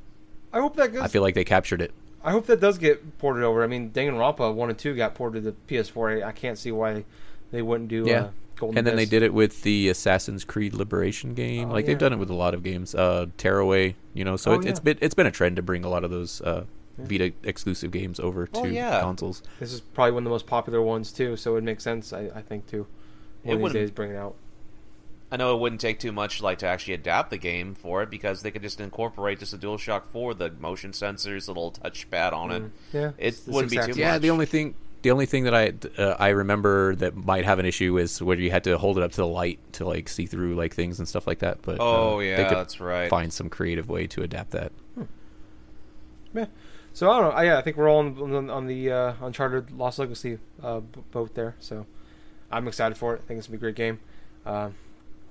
[0.53, 1.03] I hope that goes.
[1.03, 1.93] I feel like they captured it.
[2.25, 3.65] I hope that does get ported over.
[3.65, 6.23] I mean, Danganronpa one and two got ported to the PS4.
[6.23, 7.05] I, I can't see why
[7.51, 8.21] they wouldn't do Yeah.
[8.25, 11.71] uh, Golden and then they did it with the Assassin's Creed Liberation game.
[11.71, 12.95] Oh, like they've done it with a lot of games.
[12.95, 14.37] Uh, Tearaway, you know.
[14.37, 14.85] So Oh, it, it's yeah.
[14.85, 16.65] been it's been a trend to bring a lot of those uh,
[16.99, 19.01] Vita exclusive games over Oh, to yeah.
[19.01, 19.43] consoles.
[19.59, 22.13] This is probably one of the most popular ones too, so it makes sense.
[22.13, 22.87] I, I think too.
[23.43, 24.37] It One of these days, bring it out.
[25.33, 28.11] I know it wouldn't take too much like to actually adapt the game for it
[28.11, 32.35] because they could just incorporate just a DualShock 4, the motion sensors, the little touchpad
[32.35, 32.63] on it.
[32.63, 33.97] Mm, yeah, It wouldn't be too Yeah, much.
[33.97, 37.59] Yeah, the only thing the only thing that I uh, I remember that might have
[37.59, 40.09] an issue is where you had to hold it up to the light to like
[40.11, 41.63] see through like things and stuff like that.
[41.63, 43.09] But Oh uh, yeah, they could that's right.
[43.09, 44.71] find some creative way to adapt that.
[46.35, 46.47] Yeah.
[46.93, 47.37] So I don't know.
[47.37, 50.81] I, yeah, I think we're all on, on, on the uh, Uncharted Lost Legacy uh,
[50.81, 51.57] boat there.
[51.59, 51.87] So
[52.51, 53.23] I'm excited for it.
[53.23, 53.99] I think it's gonna be a great game.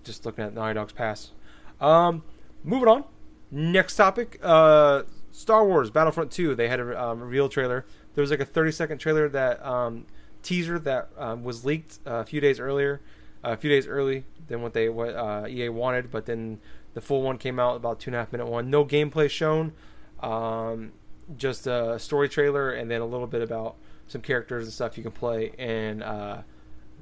[0.02, 1.32] Uh, just looking at Naughty Dog's past.
[1.80, 2.24] Um,
[2.64, 3.04] moving on.
[3.50, 4.40] Next topic.
[4.42, 6.56] Uh, Star Wars Battlefront 2.
[6.56, 7.86] They had a um, reveal trailer.
[8.14, 10.06] There was like a 30 second trailer that um,
[10.44, 13.02] teaser that um, was leaked uh, a few days earlier,
[13.44, 16.12] a few days early than what they what uh, EA wanted.
[16.12, 16.60] But then
[16.94, 18.70] the full one came out about two and a half minute one.
[18.70, 19.74] No gameplay shown.
[20.22, 20.92] Um,
[21.38, 23.76] just a story trailer and then a little bit about
[24.08, 26.44] some characters and stuff you can play in uh,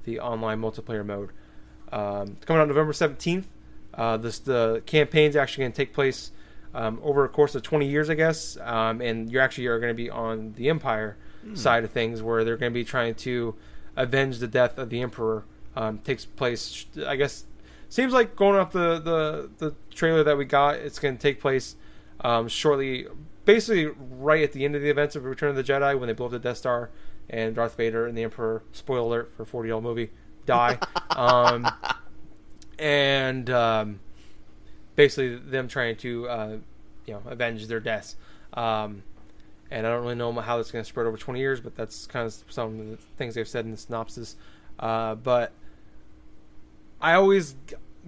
[0.04, 1.32] the online multiplayer mode.
[1.92, 3.46] Um, it's coming out November 17th.
[3.94, 6.32] Uh, this the campaign's actually going to take place
[6.74, 9.92] um, over a course of 20 years, I guess, um, and you actually are going
[9.92, 11.18] to be on the Empire
[11.54, 13.56] side of things, where they're going to be trying to
[13.96, 15.46] avenge the death of the Emperor.
[15.76, 17.46] Um, takes place, I guess,
[17.90, 21.40] seems like going off the the, the trailer that we got, it's going to take
[21.40, 21.76] place
[22.22, 23.08] um, shortly,
[23.46, 26.14] basically right at the end of the events of Return of the Jedi when they
[26.14, 26.90] blow up the Death Star
[27.30, 28.64] and Darth Vader and the Emperor.
[28.72, 30.12] Spoiler alert for a forty year old movie
[30.50, 30.80] die.
[31.16, 31.70] um,
[32.78, 34.00] and um,
[34.96, 36.58] basically them trying to uh,
[37.06, 38.16] you know avenge their deaths.
[38.54, 39.04] Um,
[39.72, 42.08] and I don't really know how that's going to spread over 20 years, but that's
[42.08, 44.36] kind of some of the things they've said in the synopsis.
[44.80, 45.52] Uh, but
[47.00, 47.56] I always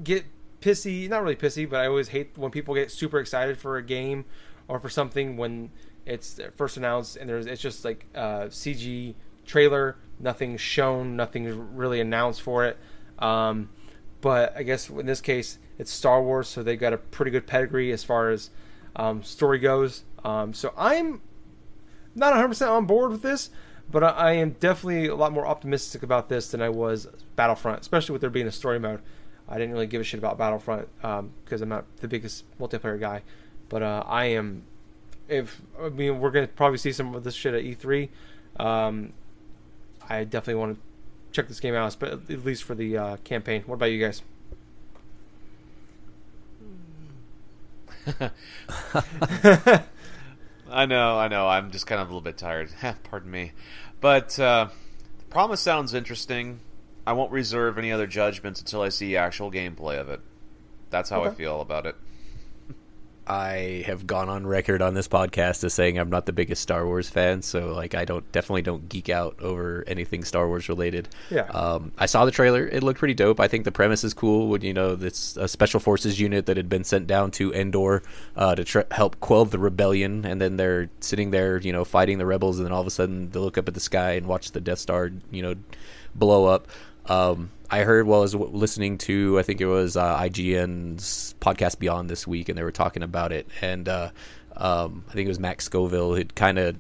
[0.04, 0.26] get
[0.60, 3.84] pissy, not really pissy, but I always hate when people get super excited for a
[3.84, 4.26] game
[4.68, 5.72] or for something when
[6.06, 9.14] it's first announced and there's it's just like a CG
[9.46, 12.78] trailer, nothing shown, nothing really announced for it.
[13.20, 13.70] Um,
[14.22, 17.48] but I guess in this case, it's Star Wars, so they've got a pretty good
[17.48, 18.52] pedigree as far as
[18.96, 20.04] um, story goes.
[20.24, 21.22] Um, so I'm
[22.16, 23.50] not 100% on board with this,
[23.90, 28.14] but I, am definitely a lot more optimistic about this than I was Battlefront, especially
[28.14, 29.02] with there being a story mode.
[29.50, 30.88] I didn't really give a shit about Battlefront
[31.44, 33.24] because I'm not the biggest multiplayer guy,
[33.70, 34.64] but uh, I am.
[35.28, 38.10] If I mean we're gonna probably see some of this shit at E3,
[38.60, 39.14] um,
[40.10, 40.82] I definitely want to
[41.32, 43.64] check this game out, but at least for the uh, campaign.
[43.66, 44.22] What about you guys?
[50.70, 51.48] I know, I know.
[51.48, 52.72] I'm just kind of a little bit tired.
[53.04, 53.52] Pardon me.
[54.00, 54.70] But uh,
[55.20, 56.60] the promise sounds interesting.
[57.06, 60.22] I won't reserve any other judgments until I see actual gameplay of it.
[60.90, 61.96] That's how I feel about it.
[63.28, 66.86] I have gone on record on this podcast as saying I'm not the biggest Star
[66.86, 71.08] Wars fan, so like I don't definitely don't geek out over anything Star Wars related.
[71.30, 71.44] Yeah.
[71.44, 73.40] Um, I saw the trailer; it looked pretty dope.
[73.40, 74.48] I think the premise is cool.
[74.48, 78.02] When you know this a special forces unit that had been sent down to Endor
[78.36, 82.18] uh, to tr- help quell the rebellion, and then they're sitting there, you know, fighting
[82.18, 84.26] the rebels, and then all of a sudden they look up at the sky and
[84.26, 85.56] watch the Death Star, you know,
[86.16, 86.68] blow up.
[87.06, 91.80] Um, I heard while I was listening to, I think it was uh, IGN's podcast
[91.80, 94.10] Beyond this week, and they were talking about it, and uh,
[94.58, 96.76] um, I think it was Max Scoville had kind of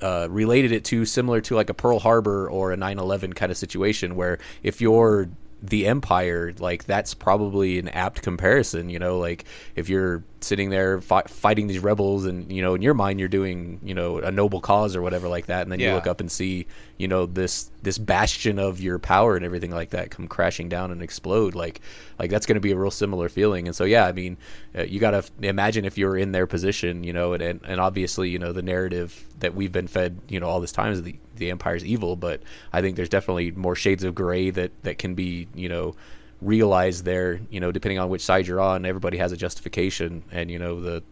[0.00, 3.58] uh, related it to similar to like a Pearl Harbor or a 9/11 kind of
[3.58, 5.28] situation, where if you're
[5.68, 8.90] the Empire, like that's probably an apt comparison.
[8.90, 12.82] You know, like if you're sitting there fi- fighting these rebels, and you know, in
[12.82, 15.80] your mind, you're doing you know a noble cause or whatever like that, and then
[15.80, 16.66] you look up and see
[16.98, 20.90] you know this this bastion of your power and everything like that come crashing down
[20.90, 21.54] and explode.
[21.54, 21.80] Like
[22.18, 23.66] like that's going to be a real similar feeling.
[23.66, 24.36] And so yeah, I mean,
[24.76, 27.80] uh, you got to imagine if you're in their position, you know, and, and and
[27.80, 31.02] obviously you know the narrative that we've been fed, you know, all this time is
[31.02, 34.98] the the Empire's evil, but I think there's definitely more shades of gray that that
[34.98, 35.94] can be you know
[36.42, 37.40] realized there.
[37.50, 40.80] You know, depending on which side you're on, everybody has a justification, and you know
[40.80, 41.02] the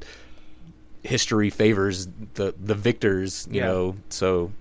[1.03, 3.47] history favors the the victors.
[3.51, 3.67] You Yeah.
[3.67, 4.53] know, so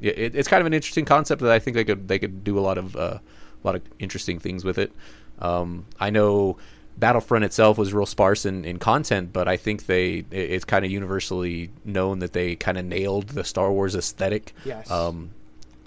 [0.00, 2.44] it, it- it's kind of an interesting concept that I think they could they could
[2.44, 3.20] do a lot of uh, a
[3.66, 4.92] lot of interesting things with it.
[5.38, 6.56] Um, I know
[6.96, 10.84] Battlefront itself was real sparse in, in content, but I think they it, it's kind
[10.84, 14.54] of universally known that they kind of nailed the Star Wars aesthetic.
[14.64, 14.90] Yes.
[14.90, 15.30] Um,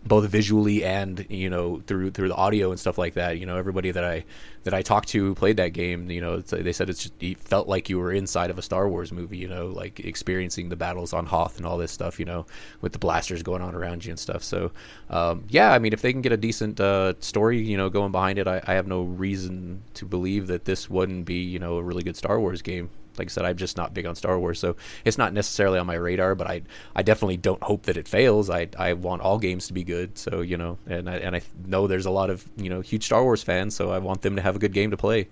[0.06, 3.40] both visually and you know through through the audio and stuff like that.
[3.40, 4.24] You know, everybody that I
[4.64, 7.40] that I talked to who played that game, you know, they said it's just, it
[7.40, 9.38] felt like you were inside of a Star Wars movie.
[9.38, 12.20] You know, like experiencing the battles on Hoth and all this stuff.
[12.20, 12.46] You know,
[12.82, 14.44] with the blasters going on around you and stuff.
[14.44, 14.72] So,
[15.10, 18.12] um, yeah, I mean, if they can get a decent uh, story, you know, going
[18.12, 21.78] behind it, I, I have no reason to believe that this wouldn't be you know
[21.78, 24.40] a really good Star Wars game like I said, I'm just not big on Star
[24.40, 26.36] Wars, so it's not necessarily on my radar.
[26.36, 26.62] But I,
[26.96, 28.50] I definitely don't hope that it fails.
[28.50, 30.18] I, I want all games to be good.
[30.18, 33.06] So you know, and I, and I know there's a lot of you know huge
[33.06, 35.28] Star Wars fans, so I want them to have a good game to play.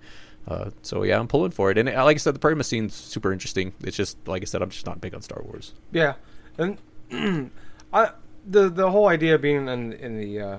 [0.48, 1.78] Uh, so yeah, I'm pulling for it.
[1.78, 3.74] And uh, like I said, the premise seems super interesting.
[3.82, 5.74] It's just like I said, I'm just not big on Star Wars.
[5.92, 6.16] Yeah,
[6.58, 6.78] and
[7.94, 8.12] I
[8.46, 10.58] the the whole idea of being in in the uh,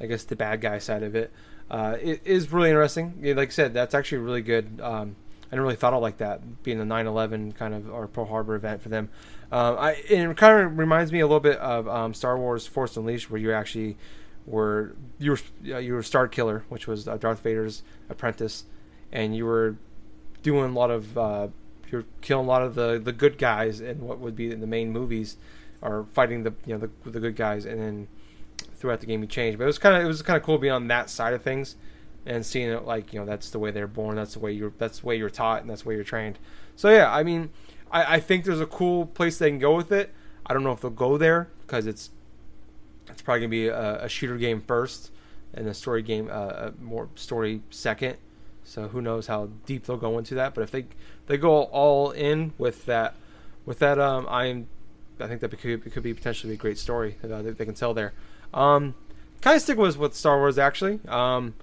[0.00, 1.32] I guess the bad guy side of it,
[1.70, 3.14] uh, it is really interesting.
[3.22, 4.80] Like I said, that's actually really good.
[4.82, 8.06] Um, I didn't really thought of it like that being a 9/11 kind of or
[8.08, 9.08] Pearl Harbor event for them.
[9.52, 12.96] Um, I it kind of reminds me a little bit of um, Star Wars Force
[12.96, 13.96] Unleashed, where you actually
[14.44, 18.64] were you were you were Starkiller, which was uh, Darth Vader's apprentice,
[19.12, 19.76] and you were
[20.42, 21.48] doing a lot of uh,
[21.90, 24.66] you're killing a lot of the the good guys in what would be in the
[24.66, 25.36] main movies,
[25.80, 28.08] or fighting the you know the the good guys, and then
[28.76, 29.58] throughout the game you change.
[29.58, 31.42] But it was kind of it was kind of cool being on that side of
[31.42, 31.76] things,
[32.26, 34.72] and seeing it like you know that's the way they're born, that's the way you're
[34.78, 36.38] that's the way you're taught, and that's the way you're trained.
[36.74, 37.50] So yeah, I mean,
[37.90, 40.12] I, I think there's a cool place they can go with it.
[40.44, 42.10] I don't know if they'll go there because it's
[43.08, 45.10] it's probably gonna be a, a shooter game first,
[45.54, 48.16] and a story game uh, a more story second.
[48.64, 50.54] So who knows how deep they'll go into that?
[50.54, 50.86] But if they
[51.26, 53.14] they go all in with that,
[53.64, 54.66] with that, um, I'm
[55.20, 57.50] I think that it could, it could be potentially a great story that uh, they,
[57.50, 58.12] they can tell there.
[58.52, 58.94] Um,
[59.40, 61.00] kind of stick with with Star Wars actually.
[61.08, 61.54] Um,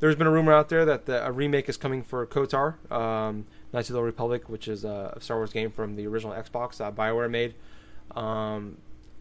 [0.00, 3.46] there's been a rumor out there that the, a remake is coming for KOTOR, um,
[3.72, 6.80] Knights of the Old Republic, which is a Star Wars game from the original Xbox
[6.80, 7.54] uh, Bioware made.
[8.14, 8.78] Um,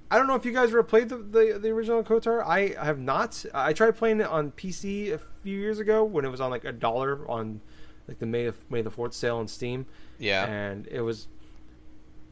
[0.09, 2.45] I don't know if you guys ever played the, the, the original KOTOR.
[2.45, 3.43] I have not.
[3.53, 6.63] I tried playing it on PC a few years ago when it was on like
[6.63, 7.59] a dollar on
[8.07, 9.85] like the May of May the Fourth sale on Steam.
[10.19, 10.45] Yeah.
[10.45, 11.27] and it was,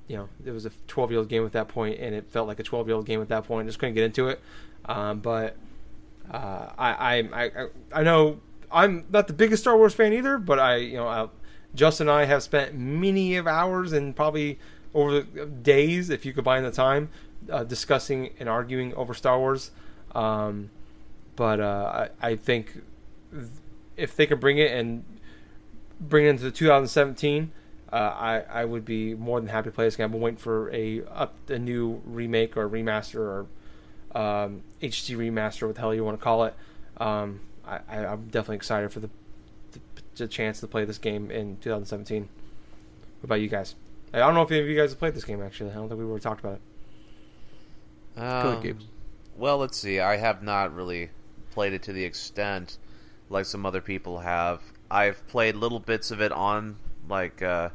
[0.07, 2.47] you know, it was a 12 year old game at that point, and it felt
[2.47, 3.67] like a 12 year old game at that point.
[3.67, 4.39] Just couldn't get into it.
[4.85, 5.57] Um, but
[6.31, 8.39] uh, I, I I I know
[8.71, 11.27] I'm not the biggest Star Wars fan either, but I you know I,
[11.73, 14.59] Justin and I have spent many of hours and probably
[14.93, 17.09] over the days, if you combine the time,
[17.51, 19.71] uh, discussing and arguing over Star Wars.
[20.13, 20.69] Um,
[21.35, 22.81] but uh, I, I think
[23.97, 25.03] if they could bring it and
[25.99, 27.51] bring it into 2017,
[27.91, 30.05] uh, I I would be more than happy to play this game.
[30.05, 33.47] I've been waiting for a up a new remake or remaster or
[34.15, 36.53] um, HD remaster, what the hell you want to call it.
[36.97, 39.09] Um, I, I, I'm definitely excited for the,
[39.73, 39.79] the
[40.15, 42.21] the chance to play this game in 2017.
[42.23, 43.75] What about you guys?
[44.13, 45.71] I don't know if any of you guys have played this game actually.
[45.71, 46.61] I don't think we ever talked about it.
[48.15, 48.79] Go ahead, Um, Gabe.
[49.35, 49.99] Well, let's see.
[49.99, 51.09] I have not really
[51.51, 52.77] played it to the extent
[53.29, 54.61] like some other people have.
[54.89, 56.77] I've played little bits of it on
[57.09, 57.69] like uh,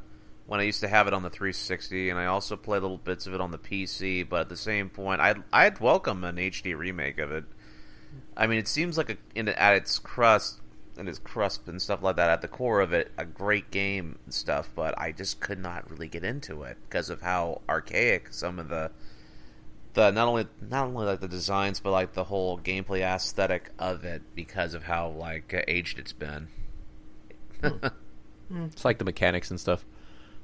[0.51, 3.29] when I used to have it on the 360, and I also played little bits
[3.29, 4.29] of it on the PC.
[4.29, 7.45] But at the same point, I'd I'd welcome an HD remake of it.
[8.37, 10.59] I mean, it seems like a, in at its crust
[10.97, 14.19] and its crust and stuff like that at the core of it, a great game
[14.25, 14.73] and stuff.
[14.75, 18.69] But I just could not really get into it because of how archaic some of
[18.69, 18.91] the
[19.95, 24.03] the not only not only like the designs but like the whole gameplay aesthetic of
[24.05, 26.49] it because of how like uh, aged it's been.
[28.53, 29.85] It's like the mechanics and stuff.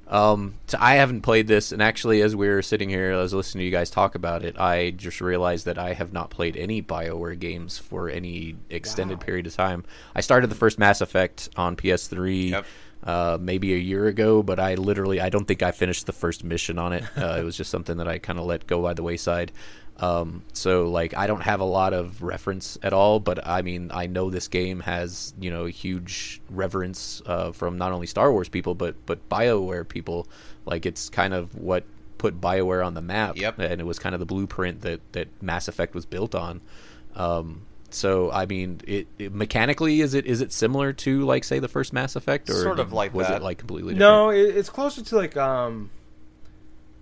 [0.09, 3.33] Um, so I haven't played this, and actually, as we were sitting here, I was
[3.33, 4.57] listening to you guys talk about it.
[4.57, 9.25] I just realized that I have not played any Bioware games for any extended Wow.
[9.25, 9.83] period of time.
[10.15, 12.65] I started the first Mass Effect on PS3, Yep.
[13.03, 16.41] uh, maybe a year ago, but I literally, I don't think I finished the first
[16.43, 17.03] mission on it.
[17.17, 19.51] Uh, it was just something that I kind of let go by the wayside.
[19.99, 23.89] Um, so like I don't have a lot of reference at all, but I mean
[23.93, 28.47] I know this game has you know huge reverence uh, from not only Star Wars
[28.49, 30.27] people but but Bioware people.
[30.65, 31.83] Like it's kind of what
[32.19, 33.59] put Bioware on the map, Yep.
[33.59, 36.61] and it was kind of the blueprint that that Mass Effect was built on.
[37.15, 41.57] Um, so I mean, it, it mechanically is it is it similar to like say
[41.59, 43.37] the first Mass Effect, or Sort of like was that.
[43.37, 43.99] it like completely different?
[44.11, 45.89] No, it, it's closer to like um,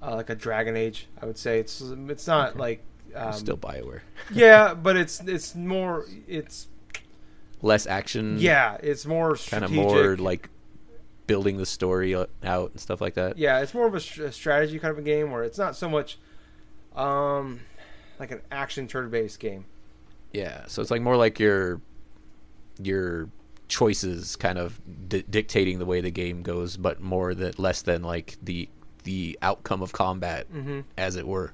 [0.06, 1.08] uh, like a Dragon Age.
[1.22, 2.60] I would say it's it's not Okay.
[2.60, 2.84] like
[3.16, 6.68] um, still Bioware, yeah, but it's it's more it's
[7.62, 8.38] less action.
[8.40, 10.50] yeah, it's more kind of more like
[11.28, 13.38] building the story out and stuff like that.
[13.38, 15.90] yeah, it's more of a, a strategy kind of a game where it's not so
[15.90, 16.20] much
[16.96, 17.62] um
[18.20, 19.66] like an action turn based game.
[20.32, 21.82] Yeah, so it's like more like your
[22.82, 23.30] your
[23.68, 28.04] choices kind of di- dictating the way the game goes, but more that less than
[28.04, 28.70] like the
[29.06, 30.82] the outcome of combat, Mm-hmm.
[30.98, 31.52] as it were.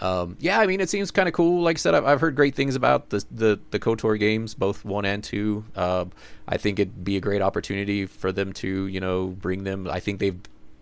[0.00, 1.62] Um, yeah, I mean, it seems kind of cool.
[1.62, 4.84] Like I said, I've, I've heard great things about the the the Kotor games, both
[4.84, 5.64] one and two.
[5.76, 6.06] Uh,
[6.48, 9.86] I think it'd be a great opportunity for them to, you know, bring them.
[9.88, 10.38] I think they've.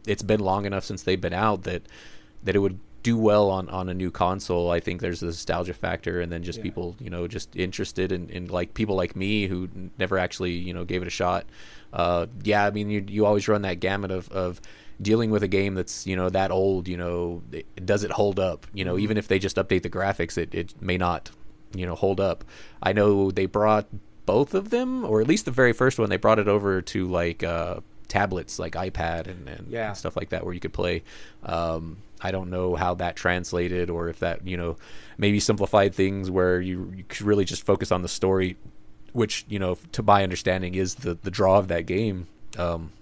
[0.07, 1.83] It's been long enough since they've been out that
[2.43, 4.71] that it would do well on, on a new console.
[4.71, 6.63] I think there's a nostalgia factor, and then just Yeah.
[6.65, 10.73] people, you know, just interested in, in like people like me who never actually, you
[10.73, 11.45] know, gave it a shot.
[11.93, 14.61] Uh, yeah, I mean, you you always run that gamut of, of
[15.01, 16.89] dealing with a game that's you know that old.
[16.89, 18.67] You know, it, does it hold up?
[18.75, 21.31] You know, even if they just update the graphics, it, it may not,
[21.75, 22.45] you know, hold up.
[22.83, 23.87] I know they brought
[24.27, 27.07] both of them, or at least the very first one, they brought it over to
[27.09, 29.89] like uh, tablets, like iPad and, and, Yeah.
[29.89, 31.03] and stuff like that, where you could play.
[31.43, 34.77] Um, I don't know how that translated, or if that you know
[35.19, 38.57] maybe simplified things where you, you could really just focus on the story,
[39.13, 42.29] which you know to my understanding is the the draw of that game.
[42.57, 42.93] Um,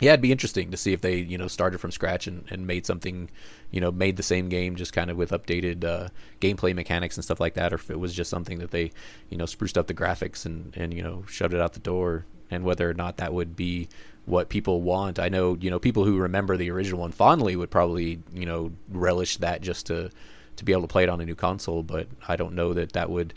[0.00, 2.66] yeah, it'd be interesting to see if they, you know, started from scratch and, and
[2.66, 3.30] made something,
[3.70, 6.08] you know, made the same game just kind of with updated uh,
[6.40, 8.90] gameplay mechanics and stuff like that, or if it was just something that they,
[9.30, 12.26] you know, spruced up the graphics and, and you know, shoved it out the door,
[12.50, 13.88] and whether or not that would be
[14.26, 15.18] what people want.
[15.18, 18.72] I know, you know, people who remember the original one fondly would probably, you know,
[18.88, 20.10] relish that just to
[20.56, 22.92] to be able to play it on a new console, but I don't know that
[22.92, 23.34] that would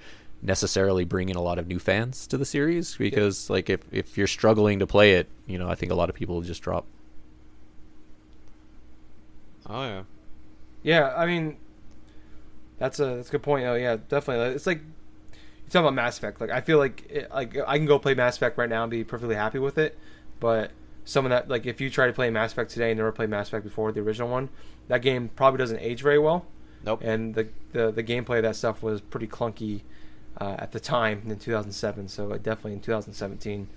[0.48, 4.18] necessarily bring in a lot of new fans to the series because like if if
[4.18, 6.62] you're struggling to play it, you know, I think a lot of people will just
[6.62, 6.86] drop.
[9.68, 10.04] Oh yeah.
[10.84, 11.58] Yeah, I mean,
[12.80, 13.66] that's a that's a good point.
[13.66, 14.56] Oh yeah, definitely.
[14.56, 14.80] It's like
[15.34, 16.40] you talk about Mass Effect.
[16.40, 18.90] Like I feel like it, like I can go play Mass Effect right now and
[18.90, 19.98] be perfectly happy with it,
[20.40, 20.72] but
[21.04, 23.30] some of that, like if you try to play Mass Effect today and never played
[23.30, 24.50] Mass Effect before the original one,
[24.88, 26.46] that game probably doesn't age very well.
[26.86, 27.02] Nope.
[27.04, 29.82] And the the, the gameplay of that stuff was pretty clunky
[30.40, 32.08] uh, at the time in 2007.
[32.08, 33.68] So uh, definitely in 2017.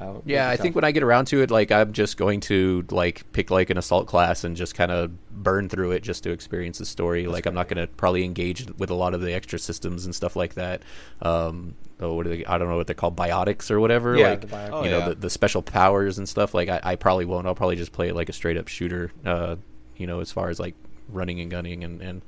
[0.00, 2.84] Uh, Yeah, I think when I get around to it, like I'm just going to
[2.90, 6.30] like pick like an assault class and just kind of burn through it just to
[6.30, 7.26] experience the story.
[7.26, 10.14] like I'm not going to probably engage with a lot of the extra systems and
[10.14, 10.82] stuff like that.
[11.22, 12.44] Um, oh, what are they?
[12.44, 14.16] I don't know what they're called, biotics or whatever.
[14.16, 14.70] Yeah, like the biotics.
[14.72, 15.08] Oh, you know yeah.
[15.10, 16.54] the, the special powers and stuff.
[16.54, 17.46] Like I, I probably won't.
[17.46, 19.12] I'll probably just play it like a straight up shooter.
[19.24, 19.56] Uh,
[19.96, 20.74] you know, as far as like
[21.08, 22.22] running and gunning and and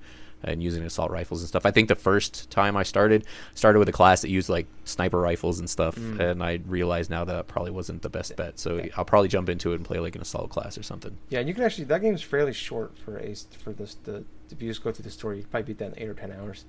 [0.47, 1.66] and using assault rifles and stuff.
[1.66, 5.18] I think the first time I started started with a class that used like sniper
[5.20, 6.20] rifles and stuff, Mm.
[6.20, 8.59] and I realized now that, probably wasn't the best bet.
[8.59, 11.16] So I'll probably jump into it and play like an assault class or something.
[11.28, 14.62] Yeah, and you can actually that game's fairly short for a for this the if
[14.62, 16.64] you just go through the story, you probably beat that in eight or ten hours.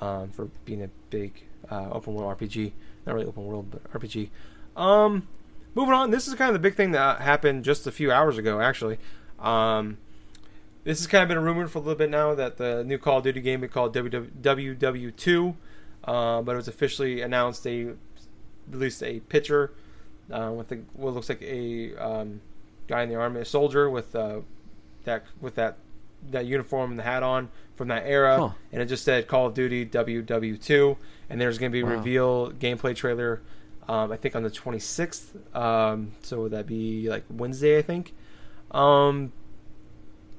[0.00, 2.72] Um, for being a big uh, open world RPG,
[3.06, 4.30] not really open world, but RPG.
[4.76, 5.26] Um,
[5.74, 8.38] moving on, this is kind of the big thing that happened just a few hours
[8.38, 8.98] ago, actually.
[9.40, 9.98] Um,
[10.84, 12.98] this has kind of been a rumored for a little bit now that the new
[12.98, 14.30] Call of Duty game will be called WW,
[14.78, 15.54] WW2,
[16.04, 17.64] uh, but it was officially announced.
[17.64, 17.88] They
[18.70, 19.72] released a picture
[20.32, 22.40] uh, with the, what looks like a um,
[22.86, 24.40] guy in the army, a soldier with uh,
[25.04, 25.76] that with that
[26.30, 28.50] that uniform and the hat on from that era, Huh.
[28.72, 30.96] and it just said Call of Duty WW2,
[31.30, 33.40] and there's going to be a reveal gameplay trailer.
[33.88, 37.78] Um, I think on the 26th, um, so would that be like Wednesday?
[37.78, 38.14] I think.
[38.70, 39.32] Um,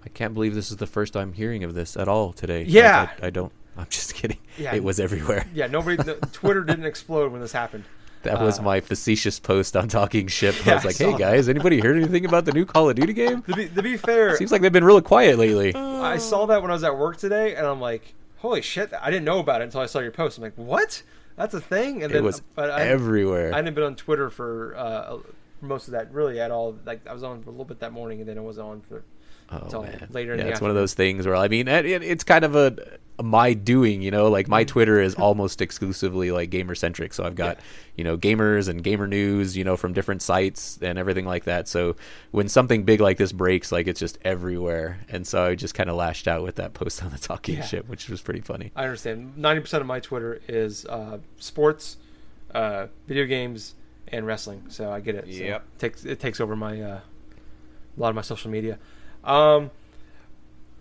[0.05, 2.59] I can't believe this is the first I'm hearing of this at all today.
[2.63, 3.09] Like, Yeah.
[3.21, 3.51] I, I don't.
[3.77, 4.37] I'm just kidding.
[4.57, 4.75] Yeah.
[4.75, 5.45] It was everywhere.
[5.53, 5.95] yeah, nobody.
[5.95, 7.85] the, Twitter didn't explode when this happened.
[8.23, 10.53] That was Uh, my facetious post on Talking Ship.
[10.65, 12.95] Yeah, I was like, saw "Hey guys, anybody heard anything about the new Call of
[12.95, 15.73] Duty game?" To be, to be fair, Seems like they've been really quiet lately.
[15.73, 19.09] I saw that when I was at work today, and I'm like, "Holy shit!" I
[19.09, 20.37] didn't know about it until I saw your post.
[20.37, 21.01] I'm like, "What?
[21.35, 23.53] That's a thing?" And It was but I, everywhere.
[23.53, 25.17] I hadn't been on Twitter for uh,
[25.61, 26.77] most of that really at all.
[26.85, 28.81] Like I was on for a little bit that morning, and then I wasn't on
[28.81, 29.03] for
[29.51, 32.03] Oh, later in yeah, the it's one of those things where I mean, it, it-
[32.03, 32.75] it's kind of a,
[33.19, 34.29] a my doing, you know.
[34.29, 37.63] Like my Twitter is almost exclusively like gamer centric, so I've got Yeah.
[37.97, 41.67] you know gamers and gamer news, you know, from different sites and everything like that.
[41.67, 41.97] So
[42.31, 45.89] when something big like this breaks, like it's just everywhere, and so I just kind
[45.89, 47.65] of lashed out with that post on the Talking Yeah.
[47.65, 48.71] Ship, which was pretty funny.
[48.75, 49.37] I understand.
[49.37, 51.97] Ninety percent of my Twitter is uh, sports,
[52.55, 53.75] uh, video games,
[54.07, 54.63] and wrestling.
[54.69, 55.25] So I get it.
[55.25, 55.63] So Yep.
[55.75, 56.99] it takes it takes over my uh,
[57.97, 58.79] a lot of my social media.
[59.23, 59.71] Um,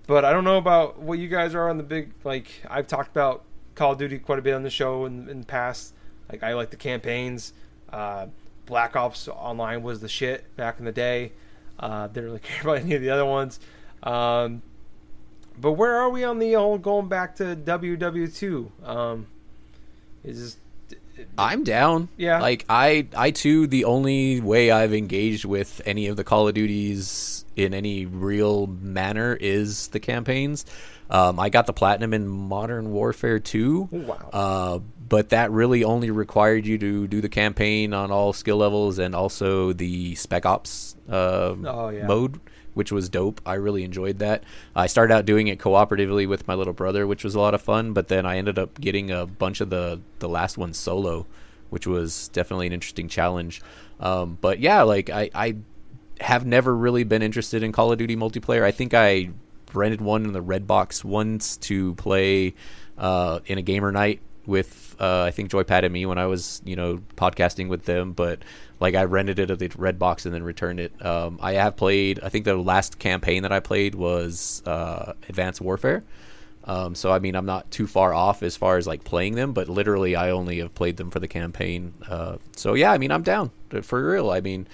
[0.07, 2.13] but I don't know about what you guys are on the big.
[2.25, 5.41] Like I've talked about Call of Duty quite a bit on the show in, in
[5.41, 5.95] the past.
[6.31, 7.53] Like I like the campaigns.
[7.93, 8.27] Uh,
[8.67, 11.33] Black Ops Online was the shit back in the day.
[11.79, 13.61] Uh, didn't really care about any of the other ones.
[14.03, 14.63] Um,
[15.59, 18.89] but where are we on the whole going back to WW2?
[18.89, 19.27] Um,
[20.25, 20.57] is
[21.39, 22.09] I'm down.
[22.17, 22.41] Yeah.
[22.41, 26.55] Like I I too the only way I've engaged with any of the Call of
[26.55, 30.65] Duties in any real manner is the campaigns.
[31.11, 33.89] Um, I got the platinum in Modern Warfare 2.
[33.93, 34.31] Oh, wow.
[34.33, 39.01] Uh, but that really only required you to do the campaign on all skill levels
[39.01, 42.07] and also the Spec Ops uh, Oh, yeah.
[42.07, 42.39] mode,
[42.75, 43.41] which was dope.
[43.45, 44.45] I really enjoyed that.
[44.75, 47.63] I started out doing it cooperatively with my little brother, which was a lot of
[47.63, 47.93] fun.
[47.93, 51.27] But then I ended up getting a bunch of the the last one solo,
[51.71, 53.63] which was definitely an interesting challenge.
[53.99, 55.57] Um, but yeah, like I, I
[56.21, 58.63] have never really been interested in Call of Duty multiplayer.
[58.63, 59.31] I think I
[59.73, 62.55] rented one in the Redbox once to play
[62.99, 66.61] uh, in a gamer night with uh, I think Joypad and me when I was
[66.65, 68.41] you know podcasting with them, but
[68.81, 71.05] like I rented it at the Redbox and then returned it.
[71.05, 72.21] Um, I have played.
[72.23, 76.05] I think the last campaign that I played was uh, Advanced Warfare.
[76.65, 79.53] Um, so I mean, I'm not too far off as far as like playing them,
[79.53, 81.95] but literally, I only have played them for the campaign.
[82.09, 83.51] Uh, so yeah, I mean, I'm down
[83.83, 84.31] for real.
[84.31, 84.67] I mean,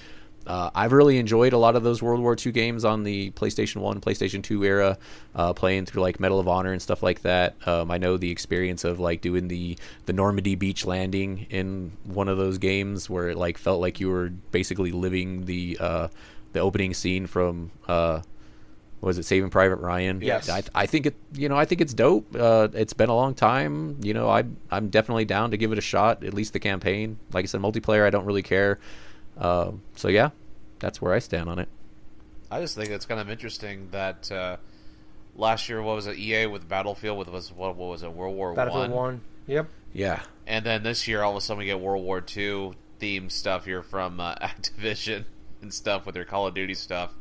[0.46, 3.76] uh, I've really enjoyed a lot of those World War II games on the PlayStation
[3.76, 4.98] One, PlayStation Two era,
[5.34, 7.56] uh, playing through like Medal of Honor and stuff like that.
[7.66, 9.76] Um, I know the experience of like doing the
[10.06, 14.08] the Normandy beach landing in one of those games where it like felt like you
[14.08, 16.08] were basically living the uh,
[16.52, 17.70] the opening scene from.
[17.88, 18.22] Uh,
[19.02, 20.20] was it Saving Private Ryan?
[20.22, 20.48] Yes.
[20.48, 21.14] I, I think it.
[21.34, 22.34] You know, I think it's dope.
[22.34, 23.98] Uh, it's been a long time.
[24.00, 26.24] You know, I I'm definitely down to give it a shot.
[26.24, 27.18] At least the campaign.
[27.32, 28.06] Like I said, multiplayer.
[28.06, 28.78] I don't really care.
[29.36, 30.30] Uh, so yeah,
[30.78, 31.68] that's where I stand on it.
[32.50, 34.56] I just think it's kind of interesting that uh,
[35.34, 38.36] last year, what was it, EA with Battlefield with was what, what was it, World
[38.36, 39.20] War Battlefield One, One.
[39.46, 39.68] Yep.
[39.92, 40.22] Yeah.
[40.46, 43.64] and then this year, all of a sudden, we get World War Two themed stuff
[43.64, 45.24] here from uh, Activision
[45.62, 47.14] and stuff with their Call of Duty stuff.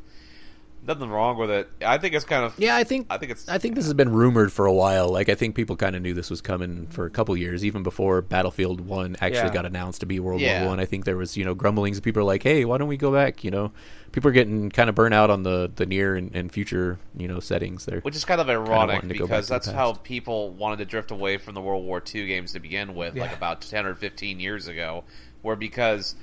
[0.88, 1.70] Nothing wrong with it.
[1.86, 3.94] I think it's kind of Yeah, I think I think it's I think this has
[3.94, 5.10] been rumored for a while.
[5.10, 7.84] Like I think people kind of knew this was coming for a couple years, even
[7.84, 9.54] before Battlefield One actually Yeah.
[9.54, 10.62] got announced to be World Yeah.
[10.62, 10.80] War One.
[10.80, 10.86] I.
[10.86, 12.00] think there was you know grumblings.
[12.00, 13.72] People are like, "Hey, why don't we go back?" You know,
[14.12, 17.28] people are getting kind of burnt out on the the near and, and future you
[17.28, 18.00] know settings there.
[18.02, 20.86] Which is kind of ironic wanting to go back because that's how people wanted to
[20.86, 23.96] drift away from the World War II games to begin with, like about 10 or
[23.96, 25.04] 15 years ago,
[25.42, 26.16] where because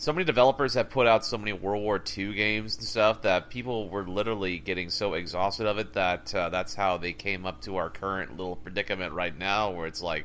[0.00, 3.50] so many developers have put out so many World War II games and stuff that
[3.50, 7.60] people were literally getting so exhausted of it that uh, that's how they came up
[7.60, 10.24] to our current little predicament right now, where it's like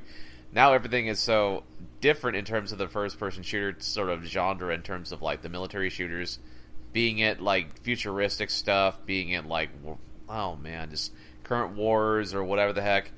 [0.54, 1.64] now everything is so
[2.00, 5.42] different in terms of the first person shooter sort of genre in terms of like
[5.42, 6.40] the military shooters
[6.94, 9.72] being it like futuristic stuff, being it like
[10.30, 11.12] oh man, just
[11.44, 13.12] current wars or whatever the heck.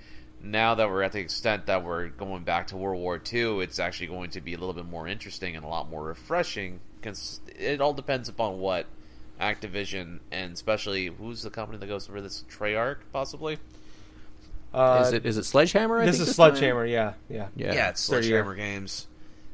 [0.51, 3.79] Now that we're at the extent that we're going back to World War II, it's
[3.79, 6.79] actually going to be a little bit more interesting and a lot more refreshing.
[6.99, 8.85] Because it all depends upon what
[9.39, 13.57] Activision and especially who's the company that goes for this Treyarch possibly.
[14.73, 15.99] Uh, is it is it Sledgehammer?
[16.01, 16.51] I this think is time?
[16.55, 16.85] Sledgehammer.
[16.85, 17.47] Yeah, yeah.
[17.55, 17.73] Yeah.
[17.73, 19.07] Yeah, it's Sledgehammer Games.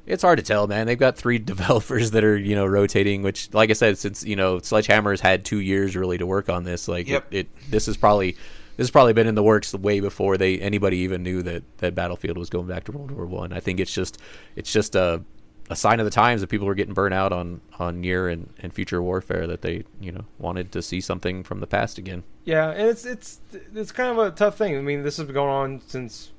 [0.05, 0.85] It's hard to tell, man.
[0.87, 3.21] They've got three developers that are, you know, rotating.
[3.23, 6.63] Which, like I said, since you know, Sledgehammer's had two years really to work on
[6.63, 6.87] this.
[6.87, 7.27] Like, Yep.
[7.31, 8.35] it, it this is probably
[8.77, 11.95] this has probably been in the works way before they anybody even knew that that
[11.95, 13.53] Battlefield was going back to World War One.
[13.53, 13.59] I.
[13.59, 14.19] think it's just
[14.55, 15.23] it's just a
[15.69, 18.49] a sign of the times that people were getting burnt out on on near and,
[18.59, 22.23] and future warfare that they you know wanted to see something from the past again.
[22.43, 23.39] Yeah, and it's it's
[23.73, 24.77] it's kind of a tough thing.
[24.77, 26.31] I mean, this has been going on since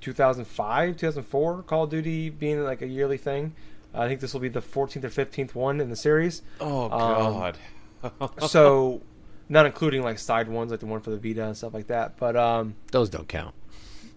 [0.00, 1.62] 2005, 2004.
[1.62, 3.54] Call of Duty being like a yearly thing.
[3.92, 6.42] I think this will be the 14th or 15th one in the series.
[6.60, 7.58] Oh Um, god.
[8.46, 9.02] So,
[9.50, 12.16] not including like side ones like the one for the Vita and stuff like that.
[12.16, 13.54] But um, Those don't count.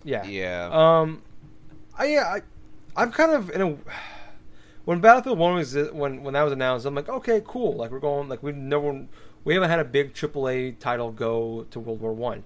[0.06, 0.70] yeah, yeah.
[0.72, 1.24] Um,
[1.98, 2.42] I yeah, I,
[2.96, 3.78] I'm kind of in a.
[4.86, 7.74] When Battlefield One was when when that was announced, I'm like, okay, cool.
[7.74, 9.06] Like we're going like we've never
[9.46, 12.44] we haven't had a big AAA title go to World War One,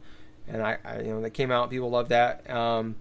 [0.47, 2.47] and I, I you know that came out, people loved that.
[2.49, 2.95] Um,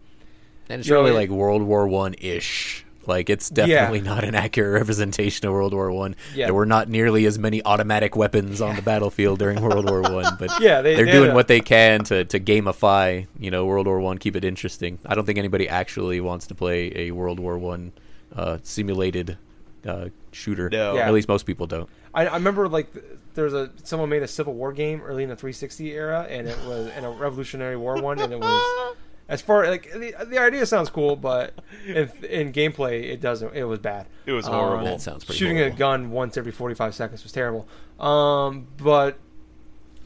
[0.71, 2.86] And it's You know, really like World War One ish.
[3.09, 6.17] Like it's definitely not an accurate representation of World War One.
[6.35, 6.47] Yeah.
[6.47, 10.37] There were not nearly as many automatic weapons on the battlefield during World War One,
[10.39, 13.67] but Yeah, they- they're they doing a- what they can to, to gamify, you know,
[13.67, 14.99] World War One, keep it interesting.
[15.07, 17.93] I don't think anybody actually wants to play a World War One
[18.35, 19.39] uh, simulated
[19.87, 20.69] uh, shooter.
[20.69, 20.97] No.
[20.97, 21.07] Yeah.
[21.07, 21.89] At least most people don't.
[22.13, 23.05] I, I remember like th-
[23.35, 26.49] there was a someone made a Civil War game early in the 360 era, and
[26.49, 28.97] it was in a Revolutionary War one, and it was
[29.29, 31.53] as far like the, the idea sounds cool, but
[31.87, 33.55] in, in gameplay it doesn't.
[33.55, 34.07] It was bad.
[34.25, 34.85] It was Um, horrible.
[34.87, 35.75] That sounds pretty shooting horrible.
[35.77, 37.67] a gun once every 45 seconds was terrible.
[37.99, 39.19] Um, but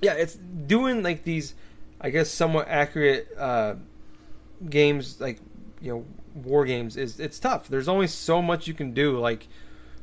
[0.01, 1.55] yeah, it's doing like these,
[2.01, 3.75] I guess, somewhat accurate uh,
[4.69, 5.39] games, like
[5.81, 6.05] you know,
[6.35, 6.97] war games.
[6.97, 7.69] Is it's tough.
[7.69, 9.19] There's only so much you can do.
[9.19, 9.49] Like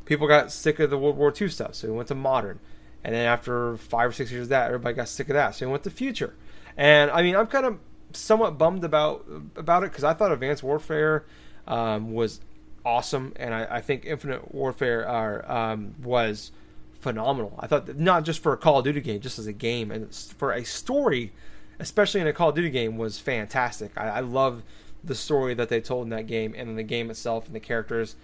[0.06, 2.60] people got sick of the World War II stuff, so we went to modern,
[3.04, 5.66] and then after five or six years of that, everybody got sick of that, so
[5.66, 6.34] we went to future.
[6.76, 7.80] And I mean, I'm kind of
[8.14, 11.26] somewhat bummed about about it because I thought Advanced Warfare
[11.68, 12.40] um, was
[12.86, 16.52] awesome, and I, I think Infinite Warfare are, um, was
[17.00, 17.54] phenomenal.
[17.60, 20.14] I thought not just for a Call of Duty game, just as a game, and
[20.14, 21.34] for a story,
[21.80, 23.92] especially in a Call of Duty game, was fantastic.
[23.98, 24.64] I, I love
[25.04, 28.16] the story that they told in that game, and the game itself and the characters.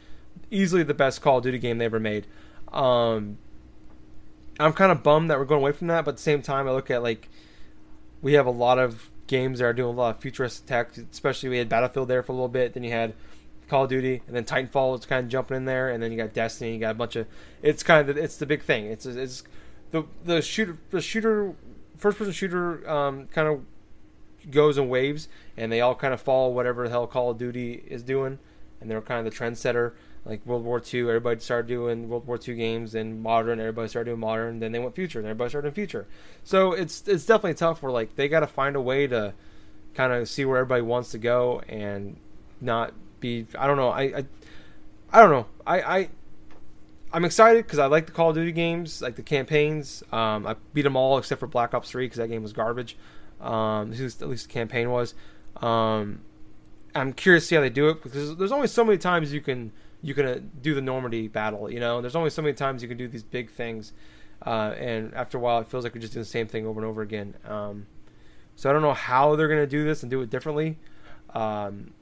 [0.50, 2.26] Easily the best Call of Duty game they ever made.
[2.72, 3.38] Um,
[4.60, 6.68] I'm kind of bummed that we're going away from that, but at the same time,
[6.68, 7.30] I look at like
[8.22, 10.98] we have a lot of games that are doing a lot of futuristic tech.
[11.12, 12.74] Especially we had Battlefield there for a little bit.
[12.74, 13.14] Then you had
[13.68, 16.18] Call of Duty, and then Titanfall was kind of jumping in there, and then you
[16.18, 16.74] got Destiny.
[16.74, 17.28] You got a bunch of.
[17.62, 18.86] It's kind of the, it's the big thing.
[18.86, 19.44] It's it's
[19.92, 21.56] the the shooter the shooter
[21.98, 23.62] first person shooter um, kind of
[24.52, 27.84] goes in waves, and they all kind of follow whatever the hell Call of Duty
[27.88, 28.40] is doing,
[28.82, 29.94] and they're kind of the trendsetter.
[30.26, 34.12] Like World War II, everybody started doing World War II games, and modern, everybody started
[34.12, 34.60] doing modern.
[34.60, 36.08] Then they went future, and everybody started doing future.
[36.44, 37.84] So it's it's definitely tough.
[37.84, 39.34] Where like they got to find a way to
[39.96, 42.18] kind of see where everybody wants to go and
[42.62, 43.48] not be.
[43.58, 43.90] I don't know.
[43.90, 44.26] I I,
[45.12, 45.46] I don't know.
[45.68, 46.10] I I
[47.12, 50.04] I'm excited because I like the Call of Duty games, like the campaigns.
[50.12, 52.98] Um, I beat them all except for Black Ops Three because that game was garbage.
[53.40, 55.14] Um, at least, at least the campaign was.
[55.58, 56.22] Um,
[56.96, 59.42] I'm curious to see how they do it because there's only so many times you
[59.42, 59.72] can
[60.04, 61.72] you can uh, do the Normandy battle.
[61.72, 63.94] You know, there's only so many times you can do these big things,
[64.46, 66.80] uh, and after a while, it feels like we're just doing the same thing over
[66.80, 67.36] and over again.
[67.46, 67.88] Um,
[68.56, 70.78] so I don't know how they're gonna do this and do it differently.
[71.34, 71.94] Um,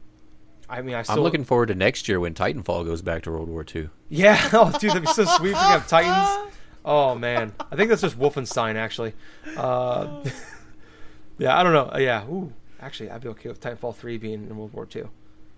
[0.67, 3.31] I mean, I still I'm looking forward to next year when Titanfall goes back to
[3.31, 3.89] World War II.
[4.09, 5.49] Yeah, oh dude, that'd be so sweet.
[5.49, 6.51] We have Titans.
[6.83, 9.13] Oh man, I think that's just Wolfenstein actually.
[9.55, 10.23] Uh,
[11.37, 11.91] yeah, I don't know.
[11.93, 15.07] Uh, yeah, ooh, actually, I'd be okay with Titanfall three being in World War Two.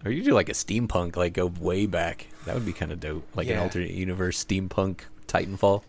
[0.05, 2.27] Or you do like a steampunk, like go way back.
[2.45, 3.25] That would be kind of dope.
[3.35, 5.83] Like an alternate universe steampunk Titanfall.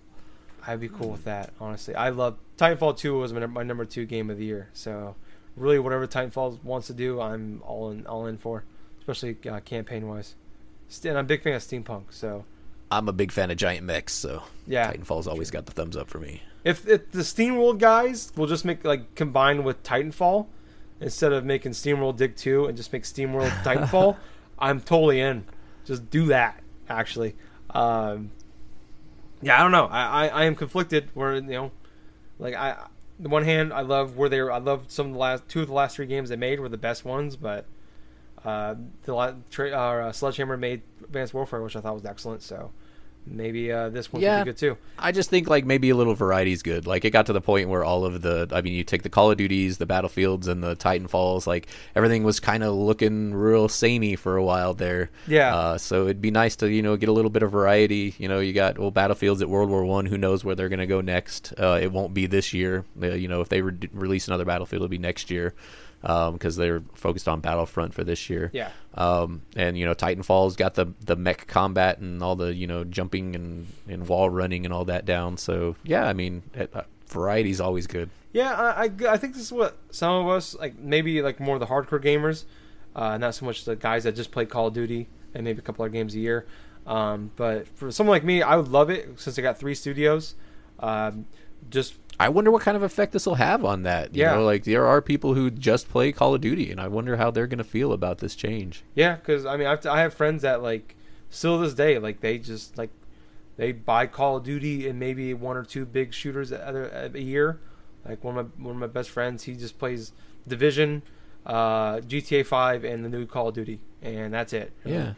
[0.67, 1.53] I'd be cool with that.
[1.61, 4.69] Honestly, I love Titanfall Two was my, my number two game of the year.
[4.73, 5.17] So
[5.57, 8.65] really, whatever Titanfall wants to do, I'm all in all in for,
[9.01, 10.35] especially uh, campaign wise.
[11.05, 12.05] And I'm a big fan of steampunk.
[12.11, 12.45] So
[12.91, 16.09] I'm a big fan of giant mechs, so yeah, Titanfall's always got the thumbs up
[16.09, 16.43] for me.
[16.63, 20.47] if, if the SteamWorld guys will just make like combine with Titanfall
[21.01, 24.17] instead of making SteamWorld Dig 2 and just make SteamWorld Titanfall,
[24.59, 25.45] I'm totally in.
[25.85, 26.61] Just do that.
[26.89, 27.35] Actually,
[27.71, 28.31] um,
[29.41, 29.87] yeah, I don't know.
[29.87, 31.09] I, I, I am conflicted.
[31.15, 31.71] Where you know,
[32.39, 32.87] like I,
[33.19, 34.41] the one hand, I love where they.
[34.41, 36.69] I love some of the last two of the last three games they made were
[36.69, 37.67] the best ones, but
[38.45, 38.75] uh,
[39.05, 42.43] the tra- uh, Sledgehammer made Advanced Warfare, which I thought was excellent.
[42.43, 42.71] So
[43.27, 44.39] maybe uh, this one Yeah.
[44.39, 44.77] could be good too.
[44.99, 46.87] I just think like maybe a little variety is good.
[46.87, 49.09] Like it got to the point where all of the, I mean, you take the
[49.09, 53.69] Call of Duties, the Battlefields, and the Titanfalls, like everything was kind of looking real
[53.69, 55.11] samey for a while there.
[55.27, 55.55] Yeah.
[55.55, 58.15] Uh, so it'd be nice to you know get a little bit of variety.
[58.19, 60.07] You know, you got well Battlefields at World War One.
[60.07, 61.53] Who knows where they're gonna go next?
[61.59, 62.85] Uh, it won't be this year.
[63.03, 65.55] Uh, you know, if they re- release another Battlefield, it'll be next year.
[66.05, 68.51] Because they're focused on Battlefront for this year.
[68.53, 68.71] Yeah.
[68.95, 72.85] Um, and you know, Titanfall's got the the mech combat and all the you know
[72.85, 75.39] jumping and, and wall running and all that down.
[75.39, 78.11] So yeah, I mean, it, uh, variety's always good.
[78.33, 80.79] Yeah, I, I, I think this is what some of us like.
[80.79, 82.45] Maybe like more of the hardcore gamers,
[82.95, 85.63] uh, not so much the guys that just play Call of Duty and maybe a
[85.63, 86.47] couple of games a year.
[86.87, 90.35] Um, but for someone like me, I would love it since I got three studios.
[90.81, 91.27] Um,
[91.71, 94.15] just I wonder what kind of effect this will have on that.
[94.15, 94.35] You Yeah.
[94.37, 97.31] know, like there are people who just play Call of Duty, and I wonder how
[97.31, 98.85] they're going to feel about this change.
[98.95, 100.95] yeah, because I mean, I've, I have friends that like
[101.31, 102.91] still this day, like they just like
[103.57, 107.21] they buy Call of Duty and maybe one or two big shooters a, a, a
[107.21, 107.61] year.
[108.09, 110.13] Like one of my one of my best friends, he just plays
[110.47, 111.03] Division,
[111.47, 114.73] uh, GTA Five, and the new Call of Duty, and that's it.
[114.85, 115.15] Yeah.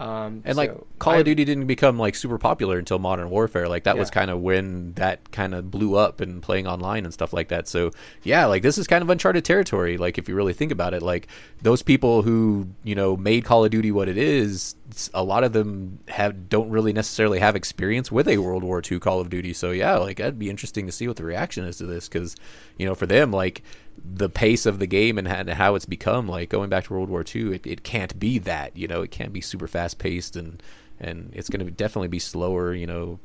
[0.00, 3.68] Um, And like Call I- of Duty didn't become like super popular until Modern Warfare.
[3.68, 7.12] Like that was kind of when that kind of blew up and playing online and
[7.12, 7.68] stuff like that.
[7.68, 7.90] So
[8.22, 9.98] yeah, like this is kind of uncharted territory.
[9.98, 11.28] Like if you really think about it, like
[11.60, 14.74] those people who you know made Call of Duty what it is,
[15.12, 19.00] a lot of them have don't really necessarily have experience with a World War II
[19.00, 19.52] Call of Duty.
[19.52, 22.36] So yeah, like that'd be interesting to see what the reaction is to this because
[22.78, 23.62] you know for them like
[24.04, 27.24] the pace of the game and how, it's become like going back to World War
[27.34, 29.02] II, it, it can't be that you know?
[29.02, 30.62] It can't be super fast paced and
[30.98, 33.18] and it's going to definitely be slower you know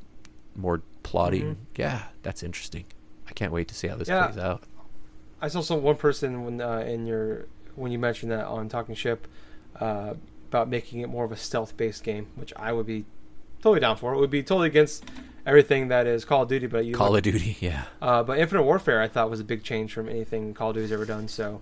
[0.55, 2.85] more plotting yeah that's interesting.
[3.27, 4.27] I can't wait to see how this Yeah.
[4.27, 4.63] plays out.
[5.41, 8.95] I saw some one person when uh, in your when you mentioned that on Talking
[8.95, 9.27] Ship
[9.79, 10.13] uh,
[10.49, 13.05] about making it more of a stealth based game, which I would be
[13.61, 14.13] totally down for.
[14.13, 15.03] It would be totally against
[15.45, 18.63] everything that is Call of Duty, but you Call of Duty yeah Uh, but Infinite
[18.63, 21.27] Warfare, I thought was a big change from anything Call of Duty's ever done.
[21.27, 21.61] So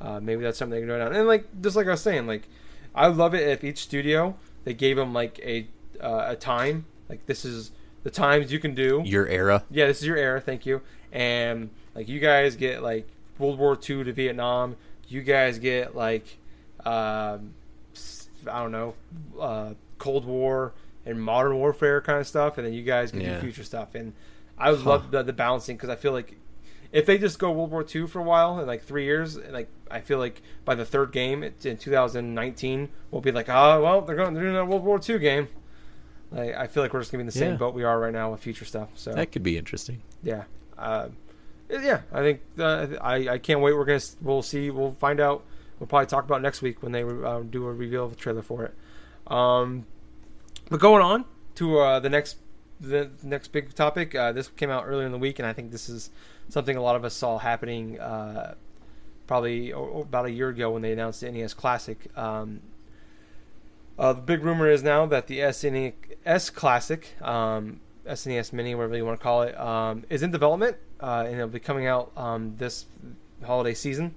[0.00, 1.14] uh, maybe that's something they can do down.
[1.14, 2.48] And like just like I was saying, like
[2.94, 5.66] I love it if each studio they gave them like a
[6.00, 7.72] uh, a time, like this is
[8.02, 9.02] the times you can do.
[9.04, 10.40] your era Yeah, this is your era.
[10.40, 10.82] Thank you.
[11.12, 13.08] And like you guys get like
[13.38, 14.76] World War II to Vietnam.
[15.08, 16.38] You guys get like
[16.84, 17.54] um,
[18.50, 18.94] I don't know
[19.40, 20.72] uh, Cold War
[21.06, 23.36] and Modern Warfare kind of stuff, and then you guys can Yeah.
[23.36, 23.94] do future stuff.
[23.94, 24.12] And
[24.58, 24.90] I would Huh.
[24.90, 26.36] love the, the balancing because I feel like
[26.92, 29.68] if they just go World War II for a while in like three years, like
[29.90, 34.00] I feel like by the third game it's in 2019, we'll be like, oh well,
[34.02, 35.48] they're going they're doing a World War II game.
[36.32, 37.56] Like I feel like we're just gonna be in the same Yeah.
[37.58, 38.88] boat we are right now with future stuff.
[38.94, 40.44] So that could be interesting yeah,
[40.78, 41.08] uh,
[41.70, 42.00] yeah.
[42.12, 43.74] I think uh, I I can't wait.
[43.76, 44.70] We're gonna we'll see.
[44.70, 45.44] We'll find out.
[45.78, 48.74] We'll probably talk about next week when they uh, do a reveal trailer for it.
[49.32, 49.84] Um,
[50.68, 51.24] but going on
[51.56, 52.36] to uh, the next
[52.80, 54.14] the next big topic.
[54.14, 56.10] Uh, this came out earlier in the week, and I think this is
[56.48, 58.54] something a lot of us saw happening uh,
[59.26, 61.98] probably o- about a year ago when they announced the NES Classic.
[62.16, 62.60] Um,
[63.98, 69.06] uh, the big rumor is now that the SNES Classic, um, SNES Mini, whatever you
[69.06, 72.54] want to call it, um, is in development uh, and it'll be coming out um,
[72.56, 72.86] this
[73.44, 74.14] holiday season.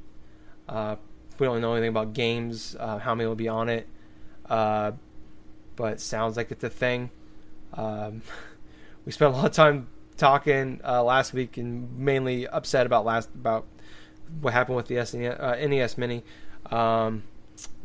[0.68, 0.96] Uh,
[1.38, 3.88] we don't know anything about games, uh, how many will be on it,
[5.80, 7.10] but it sounds like it's a thing.
[7.74, 8.22] Um,
[9.06, 13.30] we spent a lot of time talking uh, last week and mainly upset about last
[13.34, 13.66] about
[14.42, 16.26] what happened with the SNES, uh, NES Mini.
[16.70, 17.24] Um,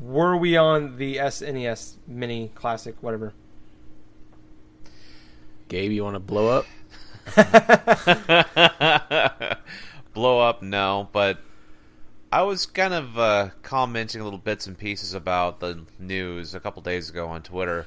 [0.01, 3.32] were we on the SNES Mini Classic, whatever?
[5.68, 6.66] Gabe you want to blow up
[10.14, 11.38] blow up no but
[12.35, 16.82] i was kind of uh, commenting little bits and pieces about the news a couple
[16.82, 17.87] days ago on twitter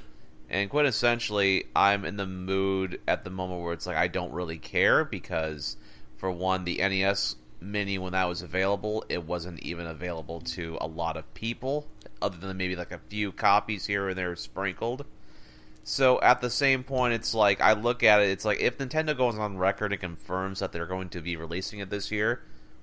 [0.50, 4.58] and quintessentially i'm in the mood at the moment where it's like i don't really
[4.58, 5.76] care because
[6.16, 10.88] for one the nes mini when that was available it wasn't even available to a
[10.88, 11.86] lot of people
[12.22, 15.04] other than maybe like a few copies here and there sprinkled
[15.84, 18.30] So at the same point, it's like I look at it.
[18.30, 21.80] It's like if Nintendo goes on record and confirms that they're going to be releasing
[21.80, 22.42] it this year,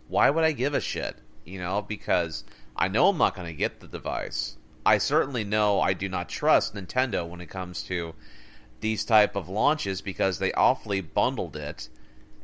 [0.08, 1.16] why would I give a shit?
[1.44, 2.44] You know, because
[2.76, 4.56] I know I'm not going to get the device.
[4.86, 8.14] I certainly know I do not trust Nintendo when it comes to
[8.80, 11.88] these type of launches because they awfully bundled it,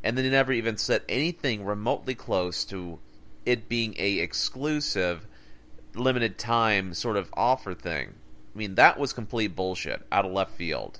[0.03, 2.99] and they never even said anything remotely close to
[3.45, 5.27] it being a exclusive,
[5.93, 8.13] limited time sort of offer thing.
[8.53, 10.99] I mean, that was complete bullshit out of left field.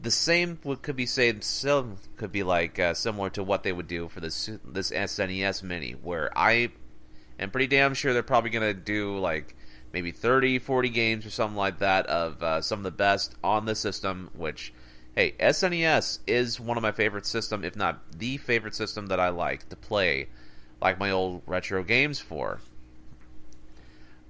[0.00, 1.42] The same could be said.
[1.42, 5.62] Some could be like uh, similar to what they would do for this this SNES
[5.62, 6.70] Mini, where I
[7.38, 9.56] am pretty damn sure they're probably gonna do like
[9.92, 13.64] maybe 30, 40 games or something like that of uh, some of the best on
[13.64, 14.30] the system.
[14.34, 14.72] Which,
[15.16, 19.30] hey, SNES is one of my favorite system, if not the favorite system that I
[19.30, 20.28] like to play,
[20.80, 22.60] like my old retro games for.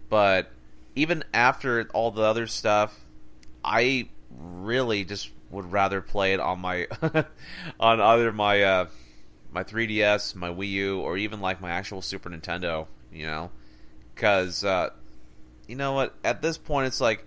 [0.09, 0.51] But
[0.95, 3.01] even after all the other stuff,
[3.63, 6.87] I really just would rather play it on my
[7.81, 8.87] on either my uh,
[9.51, 12.87] my 3DS, my Wii U, or even like my actual Super Nintendo.
[13.13, 13.51] You know,
[14.15, 14.91] because uh,
[15.67, 16.15] you know what?
[16.25, 17.27] At this point, it's like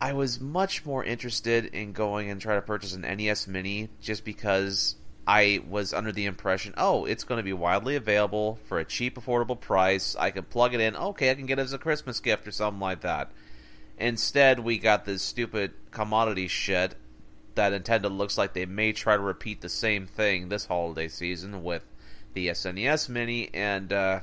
[0.00, 4.24] I was much more interested in going and try to purchase an NES Mini just
[4.24, 4.96] because
[5.26, 9.16] I was under the impression, oh, it's going to be widely available for a cheap,
[9.16, 10.16] affordable price.
[10.18, 10.96] I can plug it in.
[10.96, 13.30] Okay, I can get it as a Christmas gift or something like that.
[14.02, 16.96] Instead, we got this stupid commodity shit
[17.54, 21.62] that Nintendo looks like they may try to repeat the same thing this holiday season
[21.62, 21.86] with
[22.34, 23.48] the SNES Mini.
[23.54, 24.20] And uh,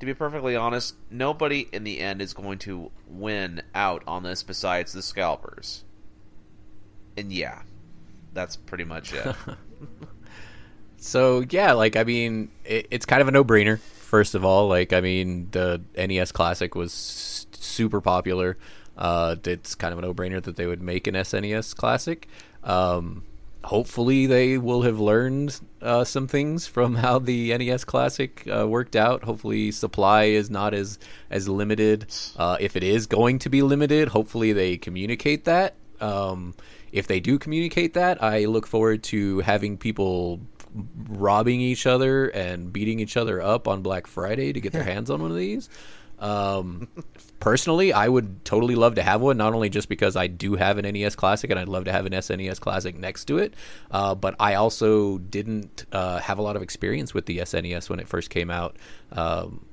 [0.00, 4.42] to be perfectly honest, nobody in the end is going to win out on this
[4.42, 5.84] besides the scalpers.
[7.16, 7.62] And yeah,
[8.34, 9.36] that's pretty much it.
[10.98, 13.78] So yeah, like I mean, it, it's kind of a no-brainer.
[13.78, 18.56] First of all, like I mean, the NES Classic was super popular.
[18.96, 22.28] Uh, it's kind of a no-brainer that they would make an SNES Classic.
[22.64, 23.24] Um,
[23.64, 28.96] hopefully, they will have learned uh, some things from how the NES Classic uh, worked
[28.96, 29.24] out.
[29.24, 30.98] Hopefully, supply is not as
[31.30, 32.06] as limited.
[32.36, 35.74] Uh, if it is going to be limited, hopefully they communicate that.
[36.00, 36.54] Um,
[36.92, 40.40] if they do communicate that, I look forward to having people
[41.08, 45.10] robbing each other and beating each other up on Black Friday to get their hands
[45.10, 45.68] on one of these.
[46.18, 46.88] Um,
[47.40, 50.78] personally, I would totally love to have one, not only just because I do have
[50.78, 53.54] an NES Classic and I'd love to have an SNES Classic next to it,
[53.90, 58.00] uh, but I also didn't uh, have a lot of experience with the SNES when
[58.00, 58.76] it first came out.
[59.12, 59.66] Um,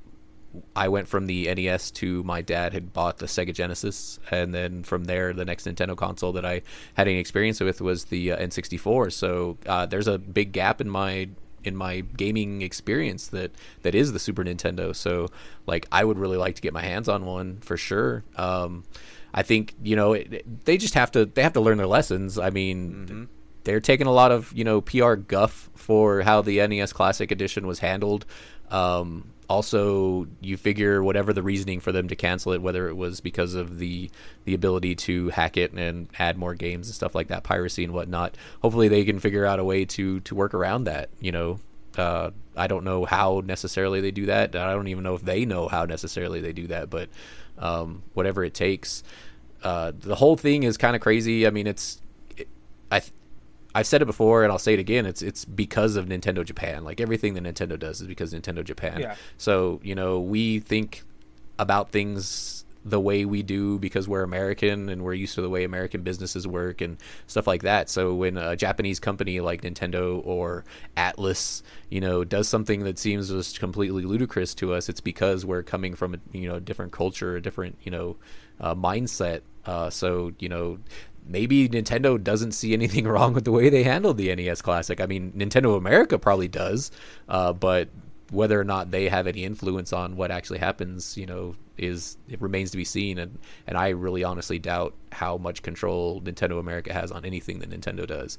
[0.76, 4.84] I went from the NES to my dad had bought the Sega Genesis, and then
[4.84, 6.62] from there, the next Nintendo console that I
[6.94, 9.12] had any experience with was the uh, N64.
[9.12, 11.28] So uh, there's a big gap in my
[11.66, 13.52] in my gaming experience that
[13.82, 14.94] that is the Super Nintendo.
[14.94, 15.28] So
[15.66, 18.24] like I would really like to get my hands on one for sure.
[18.36, 18.84] Um,
[19.32, 21.86] I think you know it, it- they just have to they have to learn their
[21.86, 22.38] lessons.
[22.38, 23.28] I mean.
[23.64, 27.66] They're taking a lot of you know PR guff for how the NES Classic Edition
[27.66, 28.26] was handled.
[28.70, 33.20] Um, also, you figure whatever the reasoning for them to cancel it, whether it was
[33.20, 34.10] because of the
[34.44, 37.92] the ability to hack it and add more games and stuff like that, piracy and
[37.92, 38.36] whatnot.
[38.62, 41.10] Hopefully, they can figure out a way to to work around that.
[41.20, 41.60] You know,
[41.96, 44.56] uh, I don't know how necessarily they do that.
[44.56, 47.08] I don't even know if they know how necessarily they do that, but
[47.58, 49.02] um, whatever it takes.
[49.62, 51.46] Uh, the whole thing is kind of crazy.
[51.46, 52.00] I mean, it's
[52.36, 52.48] it,
[52.90, 53.00] I.
[53.00, 53.12] th-
[53.74, 55.06] I've said it before and I'll say it again.
[55.06, 56.84] It's it's because of Nintendo Japan.
[56.84, 59.00] Like everything that Nintendo does is because of Nintendo Japan.
[59.00, 59.16] Yeah.
[59.36, 61.02] So you know we think
[61.58, 65.64] about things the way we do because we're American and we're used to the way
[65.64, 67.88] American businesses work and stuff like that.
[67.88, 70.64] So when a Japanese company like Nintendo or
[70.96, 75.62] Atlus, you know, does something that seems just completely ludicrous to us, it's because we're
[75.62, 78.16] coming from a you know different culture, a different you know
[78.60, 79.40] uh, mindset.
[79.64, 80.78] Uh, so you know
[81.26, 85.00] maybe Nintendo doesn't see anything wrong with the way they handled the NES Classic.
[85.00, 86.90] I mean, Nintendo of America probably does,
[87.28, 87.88] uh, but
[88.30, 92.40] whether or not they have any influence on what actually happens, you know, is it
[92.40, 93.18] remains to be seen.
[93.18, 97.70] And and I really honestly doubt how much control Nintendo America has on anything that
[97.70, 98.38] Nintendo does.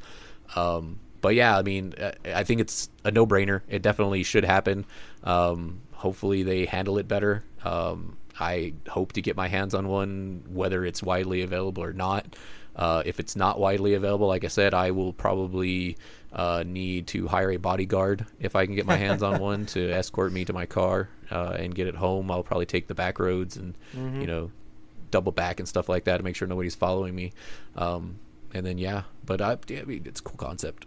[0.56, 3.62] Um, but yeah, I mean, I think it's a no-brainer.
[3.68, 4.86] It definitely should happen.
[5.24, 7.44] Um, hopefully, they handle it better.
[7.64, 12.36] Um, I hope to get my hands on one, whether it's widely available or not.
[12.76, 15.98] Uh, if it's not widely available, like I said, I will probably
[16.34, 19.92] uh, need to hire a bodyguard if I can get my hands on one to
[19.92, 22.30] escort me to my car uh, and get it home.
[22.30, 24.52] I'll probably take the back roads and you know
[25.12, 27.32] double back and stuff like that to make sure nobody's following me.
[27.78, 28.20] Um,
[28.54, 30.86] and then yeah, but I, yeah, I mean, it's a cool concept.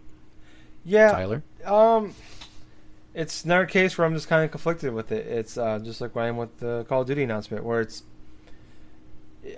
[0.85, 1.11] Yeah.
[1.11, 2.13] Tyler, Um,
[3.13, 5.25] it's another case where I'm just kind of conflicted with it.
[5.27, 8.03] It's uh, just like when I am with the Call of Duty announcement, where it's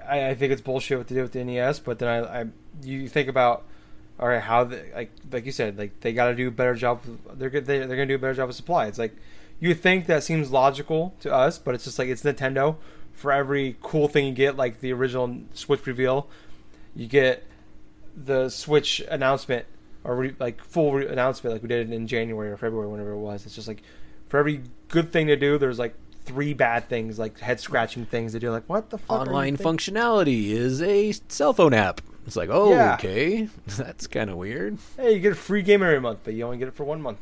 [0.08, 1.80] I, I think it's bullshit what they do with the NES.
[1.80, 2.46] But then I, I
[2.84, 3.66] you think about
[4.22, 4.64] all right, how
[4.96, 7.02] like like you said, like they got to do a better job.
[7.34, 7.50] They're.
[7.50, 8.86] They, they're gonna do a better job of supply.
[8.86, 9.16] It's like
[9.60, 12.78] you think that seems logical to us, but it's just like it's Nintendo.
[13.14, 16.28] For every cool thing you get, like the original Switch reveal,
[16.96, 17.46] you get
[18.16, 19.66] the Switch announcement
[20.04, 23.20] or re, like full re- announcement, like we did in January or February, whenever it
[23.20, 23.46] was.
[23.46, 23.82] It's just like
[24.30, 25.96] for every good thing to do, there's like
[26.26, 29.28] three bad things, like head scratching things that you're Like what the fuck?
[29.28, 32.02] Online functionality is a cell phone app.
[32.28, 32.94] It's like, oh, Yeah.
[32.96, 34.78] okay, that's kind of weird.
[34.98, 37.02] Hey, you get a free game every month, but you only get it for one
[37.02, 37.18] month.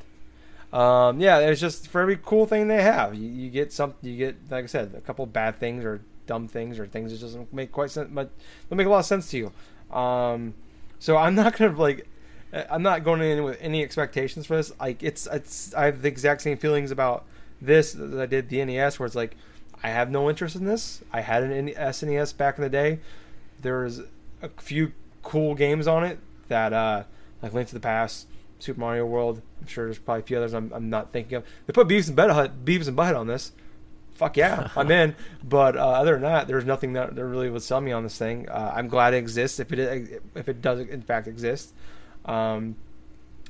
[0.74, 3.95] Um, yeah, it's just for every cool thing they have, you, you get some.
[4.02, 7.22] You get, like I said, a couple bad things or dumb things or things that
[7.22, 8.30] doesn't make quite sense, but
[8.70, 9.95] don't make a lot of sense to you.
[9.97, 10.54] Um,
[11.00, 12.08] so I'm not gonna like,
[12.54, 14.72] I'm not going in with any expectations for this.
[14.80, 17.26] Like it's, it's, I have the exact same feelings about
[17.62, 19.36] this that I did the NES, where it's like,
[19.84, 21.01] I have no interest in this.
[21.12, 22.99] I had an SNES back in the day.
[23.62, 24.01] There's
[24.41, 24.93] a few
[25.24, 27.03] cool games on it that, uh,
[27.41, 28.28] like Link to the Past,
[28.60, 29.41] Super Mario World.
[29.62, 31.45] I'm sure there's probably a few others I'm, I'm not thinking of.
[31.66, 33.53] They put Beavis and Butthead, Beavis and Butthead on this.
[34.14, 35.16] Fuck yeah, I'm in.
[35.43, 38.18] But uh, other than that, there's nothing that, that really would sell me on this
[38.18, 38.49] thing.
[38.49, 41.74] Uh, I'm glad it exists if it if it does in fact exist.
[42.26, 42.76] Um,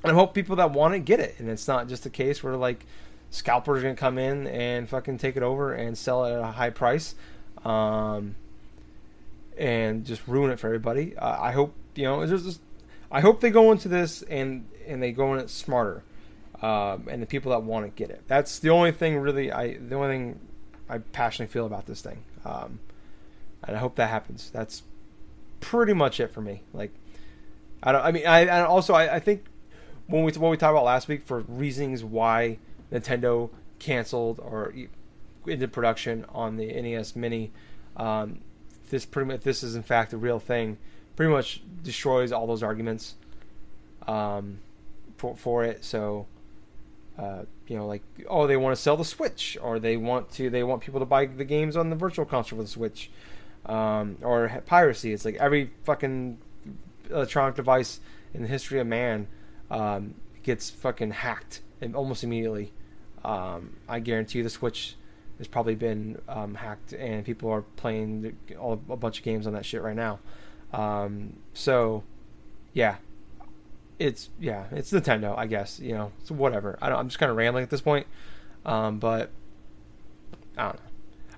[0.04, 2.44] and I hope people that want it get it, and it's not just a case
[2.44, 2.86] where like
[3.32, 6.52] scalpers are gonna come in and fucking take it over and sell it at a
[6.52, 7.16] high price,
[7.64, 8.36] um,
[9.58, 11.16] and just ruin it for everybody.
[11.18, 12.26] Uh, I hope you know.
[13.12, 16.04] I hope they go into this and and they go in it smarter,
[16.62, 18.24] um, and the people that want to get it.
[18.28, 19.52] That's the only thing really.
[19.52, 20.40] I the only thing
[20.90, 22.80] I passionately feel about this thing, um,
[23.64, 24.50] and I hope that happens.
[24.52, 24.84] That's
[25.60, 26.62] pretty much it for me.
[26.74, 26.92] Like,
[27.84, 28.02] I don't.
[28.02, 29.46] I mean, I and also I, I think
[30.08, 32.58] when we what we talked about last week for reasons why
[32.92, 34.74] Nintendo canceled or
[35.48, 37.52] ended production on the NES Mini,
[37.98, 38.40] um,
[38.90, 40.78] this pretty much this is in fact a real thing.
[41.16, 43.16] Pretty much destroys all those arguments
[44.08, 44.60] um,
[45.18, 45.84] for for it.
[45.84, 46.28] So.
[47.18, 50.50] Uh, you know, like oh, they want to sell the Switch, or they want to
[50.50, 53.12] they want people to buy the games on the Virtual Console for the Switch,
[53.66, 55.12] um, or piracy.
[55.12, 56.38] It's like every fucking
[57.10, 58.00] electronic device
[58.34, 59.28] in the history of man
[59.70, 61.62] um, gets fucking hacked
[61.94, 62.72] almost immediately.
[63.24, 64.96] Um, I guarantee you the Switch
[65.38, 69.48] has probably been um, hacked and people are playing the- all, a bunch of games
[69.48, 70.20] on that shit right now.
[70.74, 72.04] Um, so,
[72.74, 72.98] yeah,
[73.98, 75.80] it's yeah, it's Nintendo, I guess.
[75.80, 76.78] You know, so whatever.
[76.82, 78.08] I don't, I'm just kind of rambling at this point,
[78.66, 79.32] um, but
[80.58, 80.82] I don't know.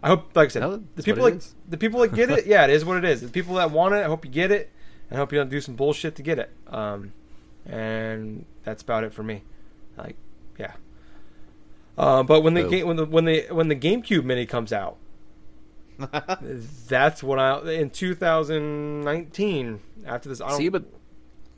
[0.04, 2.64] I hope, like I said, No, the people like the people that get it, yeah,
[2.64, 3.22] it is what it is.
[3.22, 4.72] The people that want it, I hope you get it,
[5.10, 6.52] and I hope you don't do some bullshit to get it.
[6.68, 7.14] Um,
[7.66, 9.44] and that's about it for me.
[9.98, 10.16] Like,
[10.60, 10.74] yeah.
[11.98, 14.98] Uh, but when the game when the when the when the GameCube Mini comes out,
[16.88, 20.42] that's what I in 2019 after this.
[20.42, 20.86] I don't, See, but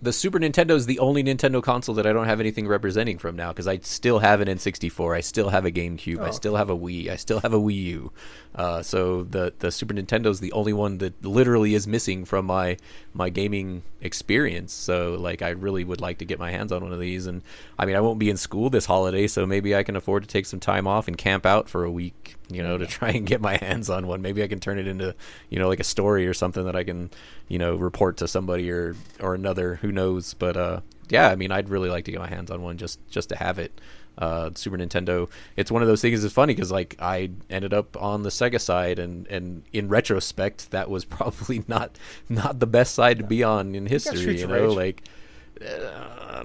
[0.04, 3.38] the Super Nintendo is the only Nintendo console that I don't have anything representing from
[3.38, 6.32] now because I still have an N64, I still have a GameCube, I Oh.
[6.32, 8.12] still have a Wii, I still have a Wii U.
[8.54, 12.46] Uh, so the the Super Nintendo is the only one that literally is missing from
[12.46, 12.78] my
[13.14, 14.74] my gaming experience.
[14.74, 17.26] So like, I really would like to get my hands on one of these.
[17.26, 17.42] And
[17.80, 20.30] I mean, I won't be in school this holiday, so maybe I can afford to
[20.30, 22.36] take some time off and camp out for a week.
[22.54, 24.22] You know, to try and get my hands on one.
[24.22, 25.16] Maybe I can turn it into,
[25.50, 27.10] you know, like a story or something that I can,
[27.48, 29.76] you know, report to somebody or or another.
[29.76, 30.34] Who knows?
[30.34, 33.00] But uh, yeah, I mean, I'd really like to get my hands on one just
[33.10, 33.80] just to have it.
[34.16, 35.28] Uh, Super Nintendo.
[35.56, 36.24] It's one of those things.
[36.24, 40.70] It's funny because like I ended up on the Sega side, and and in retrospect,
[40.72, 41.98] that was probably not
[42.30, 44.40] not the best side to be on in history.
[44.40, 44.76] You know, Rage.
[44.78, 45.04] like.
[45.62, 46.44] Uh,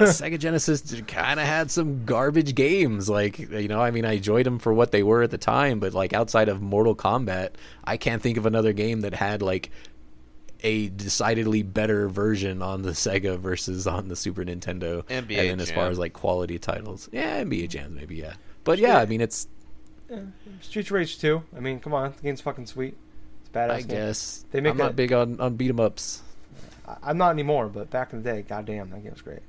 [0.00, 3.08] Sega Genesis kind of had some garbage games.
[3.08, 5.80] Like, you know, I mean, I enjoyed them for what they were at the time,
[5.80, 7.50] but like outside of Mortal Kombat,
[7.84, 9.70] I can't think of another game that had like
[10.62, 15.02] a decidedly better version on the Sega versus on the Super Nintendo.
[15.04, 18.34] NBA and then as far as like quality titles, yeah, NBA Jams maybe, yeah.
[18.64, 19.48] But yeah, I mean, it's
[20.60, 21.42] Streets of Rage 2.
[21.56, 22.96] I mean, come on, the game's fucking sweet.
[23.40, 23.70] It's badass.
[23.70, 23.88] I game.
[23.88, 26.22] guess They make I'm not big on on beat 'em ups.
[26.88, 29.40] I- I'm not anymore, but back in the day, goddamn, that game was great.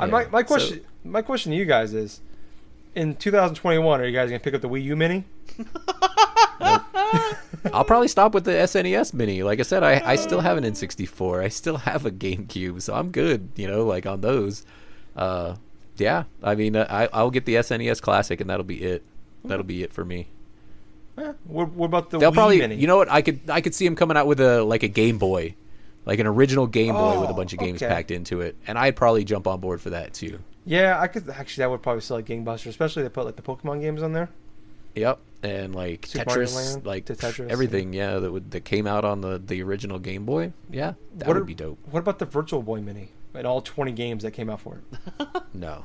[0.00, 2.20] Uh, Yeah, my my so- question my question to you guys is,
[2.94, 5.24] in 2021, are you guys gonna pick up the Wii U Mini?
[7.72, 9.42] I'll probably stop with the SNES Mini.
[9.42, 11.42] Like I said, I, I still have an N64.
[11.42, 13.50] I still have a GameCube, so I'm good.
[13.56, 14.64] You know, like on those.
[15.16, 15.56] Uh,
[15.96, 19.02] yeah, I mean, uh, I I'll get the SNES Classic, and that'll be it.
[19.44, 20.28] That'll be it for me.
[21.16, 22.76] Eh, what, what about the They'll Wii probably, Mini?
[22.76, 23.10] you know what?
[23.10, 25.54] I could I could see them coming out with a like a Game Boy,
[26.04, 27.92] like an original Game Boy with a Oh, bunch of games okay.
[27.92, 30.38] packed into it, and I'd probably jump on board for that too.
[30.64, 33.36] yeah, I could actually that would probably sell like Gangbuster, especially if they put like
[33.36, 34.28] the Pokemon games on there.
[34.94, 37.92] Yep, and like Super Tetris, Land, like Tetris, everything.
[37.92, 40.52] Yeah, that would that came out on the the original Game Boy.
[40.70, 41.78] Yeah, that What would are- be dope.
[41.90, 45.28] What about the Virtual Boy Mini and all 20 games that came out for it?
[45.54, 45.84] No,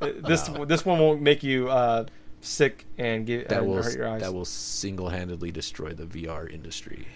[0.00, 2.04] this this one won't make you uh,
[2.40, 4.20] sick and get that will hurt your eyes.
[4.20, 7.06] that will single handedly destroy the VR industry.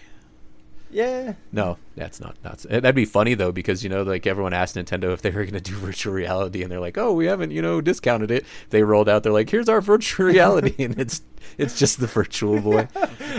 [0.92, 1.34] Yeah.
[1.52, 4.74] No, that's not that's eh, that'd be funny though because you know like everyone asked
[4.76, 7.52] Nintendo if they were going to do virtual reality and they're like, "Oh, we haven't,
[7.52, 11.22] you know, discounted it." They rolled out they're like, "Here's our virtual reality." and it's
[11.58, 12.88] it's just the virtual boy.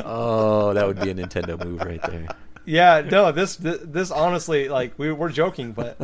[0.06, 2.28] Oh, that would be a Nintendo move right there.
[2.66, 5.98] Yeah, no, this this, this honestly like we we're joking, but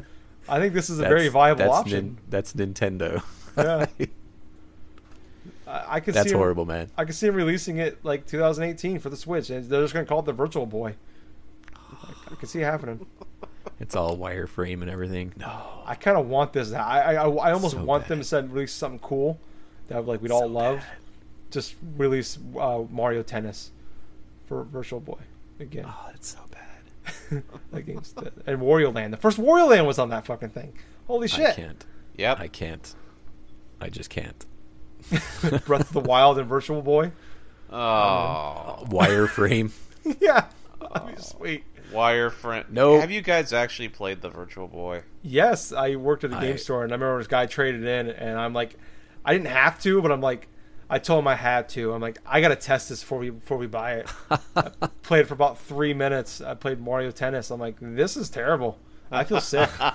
[0.49, 2.05] I think this is a very viable that's option.
[2.05, 3.23] Nin- that's Nintendo.
[3.57, 3.85] Yeah.
[5.67, 6.89] I, I could that's see 'em- horrible, man.
[6.97, 10.05] I could see them releasing it like 2018 for the Switch, and they're just going
[10.05, 10.95] to call it the Virtual Boy.
[12.31, 13.05] I, can see it happening.
[13.79, 15.33] It's all wireframe and everything.
[15.37, 15.83] No.
[15.85, 16.71] I kind of want this.
[16.73, 18.09] I I, I, I almost So want bad.
[18.09, 19.39] them to send, release something cool
[19.87, 20.83] that like we'd all love.
[21.51, 23.71] Just release uh, Mario Tennis
[24.47, 25.19] for Virtual Boy
[25.59, 25.85] again.
[25.87, 27.43] Oh, that's so bad.
[27.71, 28.33] that game's dead.
[28.45, 29.13] and Wario Land.
[29.13, 30.73] The first Wario Land was on that fucking thing.
[31.07, 31.47] Holy shit!
[31.49, 31.85] I can't.
[32.17, 32.39] Yep.
[32.39, 32.95] I can't.
[33.79, 34.45] I just can't.
[35.65, 37.11] Breath of the Wild and Virtual Boy.
[37.69, 39.71] Oh, Wireframe.
[40.19, 40.45] yeah,
[40.81, 41.63] that'd be sweet.
[41.91, 42.69] Wireframe.
[42.69, 42.99] No.
[42.99, 45.03] Have you guys actually played the Virtual Boy?
[45.21, 48.37] Yes, I worked at a game store, and I remember this guy traded in, and
[48.39, 48.75] I'm like,
[49.25, 50.47] I didn't have to, but I'm like,
[50.89, 51.93] I told him I had to.
[51.93, 54.09] I'm like, I gotta test this before we before we buy it.
[54.55, 54.61] I
[55.03, 56.39] played it for about three minutes.
[56.39, 57.51] I played Mario Tennis.
[57.51, 58.79] I'm like, this is terrible.
[59.11, 59.69] I feel sick.
[59.79, 59.89] I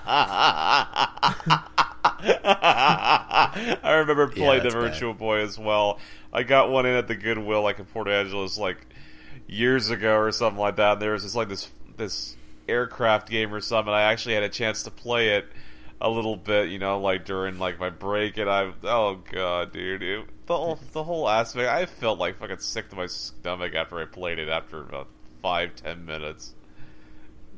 [3.85, 4.81] remember playing the that's bad.
[4.81, 5.99] Virtual Boy as well.
[6.33, 8.87] I got one in at the Goodwill, like in Port Angeles, like
[9.47, 10.95] years ago or something like that.
[10.95, 12.37] And there was just like this this
[12.69, 13.93] aircraft game or something.
[13.93, 15.47] I actually had a chance to play it
[16.01, 20.03] a little bit, you know, like during like my break, and I oh god, dude,
[20.03, 21.69] it, the whole, the whole aspect.
[21.69, 25.09] I felt like fucking sick to my stomach after I played it after about
[25.41, 26.55] five ten minutes.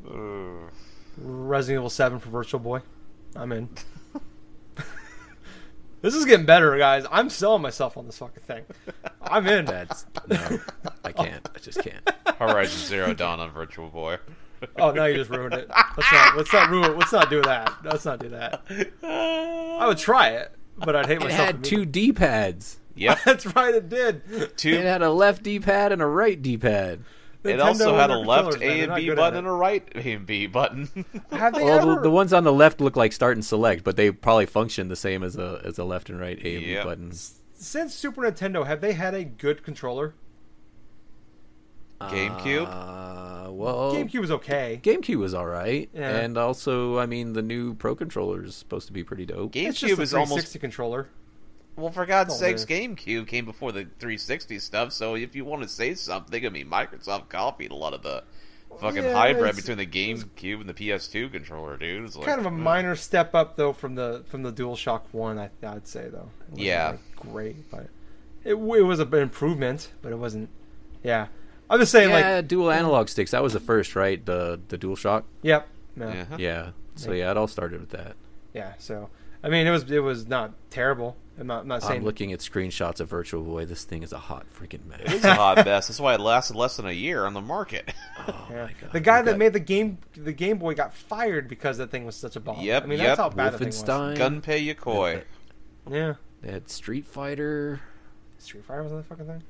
[0.06, 0.70] Ugh.
[1.16, 2.80] Resident Evil Seven for Virtual Boy.
[3.34, 3.68] I'm in.
[6.04, 7.06] this is getting better, guys.
[7.10, 8.64] I'm selling myself on this fucking thing.
[9.22, 9.64] I'm in.
[9.64, 10.58] That's no.
[11.02, 11.48] I can't.
[11.54, 12.06] I just can't.
[12.38, 14.18] Horizon Zero Dawn on Virtual Boy.
[14.76, 15.70] Oh, now you just ruined it.
[15.96, 16.36] Let's not.
[16.36, 16.98] Let's not ruin.
[16.98, 17.72] Let's not do that.
[17.84, 18.62] Let's not do that.
[19.02, 21.32] I would try it, but I'd hate myself.
[21.32, 21.46] It myself.
[21.46, 22.80] had two D pads.
[22.96, 23.18] Yep.
[23.24, 23.74] That's right.
[23.74, 24.56] It did.
[24.58, 27.02] Two It had a left D pad and a right D pad.
[27.44, 30.46] It also had a left A and B button and a right A and B
[30.46, 30.88] button.
[31.30, 31.94] Have they Well, ever?
[31.96, 34.88] the, the ones on the left look like start and select, but they probably function
[34.88, 36.82] the same as a as a left and right A and Yep.
[36.82, 37.40] B buttons.
[37.54, 40.14] since Super Nintendo, have they had a good controller?
[42.00, 42.66] GameCube?
[42.68, 44.80] Uh, well, GameCube was okay.
[44.82, 46.16] GameCube was all right, Yeah.
[46.18, 49.56] and also, I mean, the new Pro controller is supposed to be pretty dope.
[49.56, 51.08] It's just GameCube a is 360 almost controller.
[51.76, 51.90] Well.
[51.90, 52.64] For God's Oh, sakes.
[52.64, 54.92] GameCube came before the 360 stuff.
[54.92, 58.24] So if you want to say something, I mean, Microsoft copied a lot of the
[58.80, 62.04] fucking Yeah, hybrid between the GameCube and the PS2 controller, dude.
[62.04, 62.54] It's like, kind of a ugh.
[62.54, 65.38] minor step up though from the from the DualShock One.
[65.38, 66.30] I, I'd say though.
[66.52, 66.90] It Yeah.
[66.90, 67.88] like, great, but
[68.44, 70.48] it, it was an improvement, but it wasn't.
[71.02, 71.26] Yeah,
[71.70, 72.48] I'm just saying yeah, like.
[72.48, 73.30] dual analog sticks.
[73.30, 74.24] That was the first, right?
[74.24, 75.24] The the Dual Shock.
[75.42, 75.68] Yep.
[75.96, 76.04] Yeah.
[76.06, 76.14] Yeah.
[76.30, 76.36] yeah.
[76.38, 76.70] Yeah.
[76.96, 78.16] So yeah, it all started with that.
[78.52, 78.72] Yeah.
[78.78, 79.10] So
[79.42, 81.16] I mean, it was it was not terrible.
[81.38, 81.98] I'm not I'm not saying.
[82.00, 83.64] I'm looking at screenshots of Virtual Boy.
[83.64, 85.00] This thing is a hot freaking mess.
[85.04, 85.88] It's a hot mess.
[85.88, 87.92] That's why it lasted less than a year on the market.
[88.28, 88.64] Oh Yeah.
[88.66, 88.92] my god.
[88.92, 91.90] The guy We've that got made the game the Game Boy got fired because that
[91.90, 92.60] thing was such a bomb.
[92.60, 93.08] Yep, I mean yep.
[93.08, 93.82] that's how bad the thing was.
[93.82, 94.16] Wolfenstein.
[94.16, 95.22] Gunpei Yokoi.
[95.90, 96.14] Yeah.
[96.42, 97.80] They had Street Fighter.
[98.38, 99.42] Street Fighter was on that fucking thing.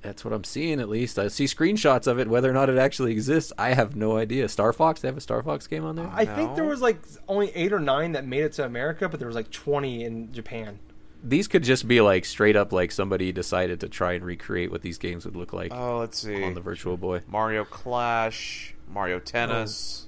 [0.00, 1.18] That's what I'm seeing at least.
[1.18, 2.28] I see screenshots of it.
[2.28, 4.48] Whether or not it actually exists, I have no idea.
[4.48, 5.00] Star Fox.
[5.00, 6.08] They have a Star Fox game on there.
[6.12, 9.18] I think there was like only eight or nine that made it to America, but
[9.18, 10.78] there was like twenty in Japan.
[11.22, 14.82] These could just be like straight up like somebody decided to try and recreate what
[14.82, 16.42] these games would look like Oh, let's see.
[16.44, 17.22] on the Virtual Boy.
[17.26, 19.20] Mario Clash, Mario oh.
[19.20, 20.06] Tennis,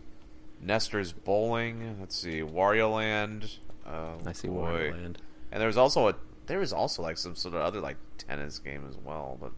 [0.62, 1.96] Nester's Bowling.
[2.00, 3.56] Let's see, Wario Land.
[3.86, 4.60] Oh, I see boy.
[4.66, 5.18] Wario Land.
[5.50, 6.14] And there was also a
[6.46, 9.52] there was also like some sort of other like tennis game as well, but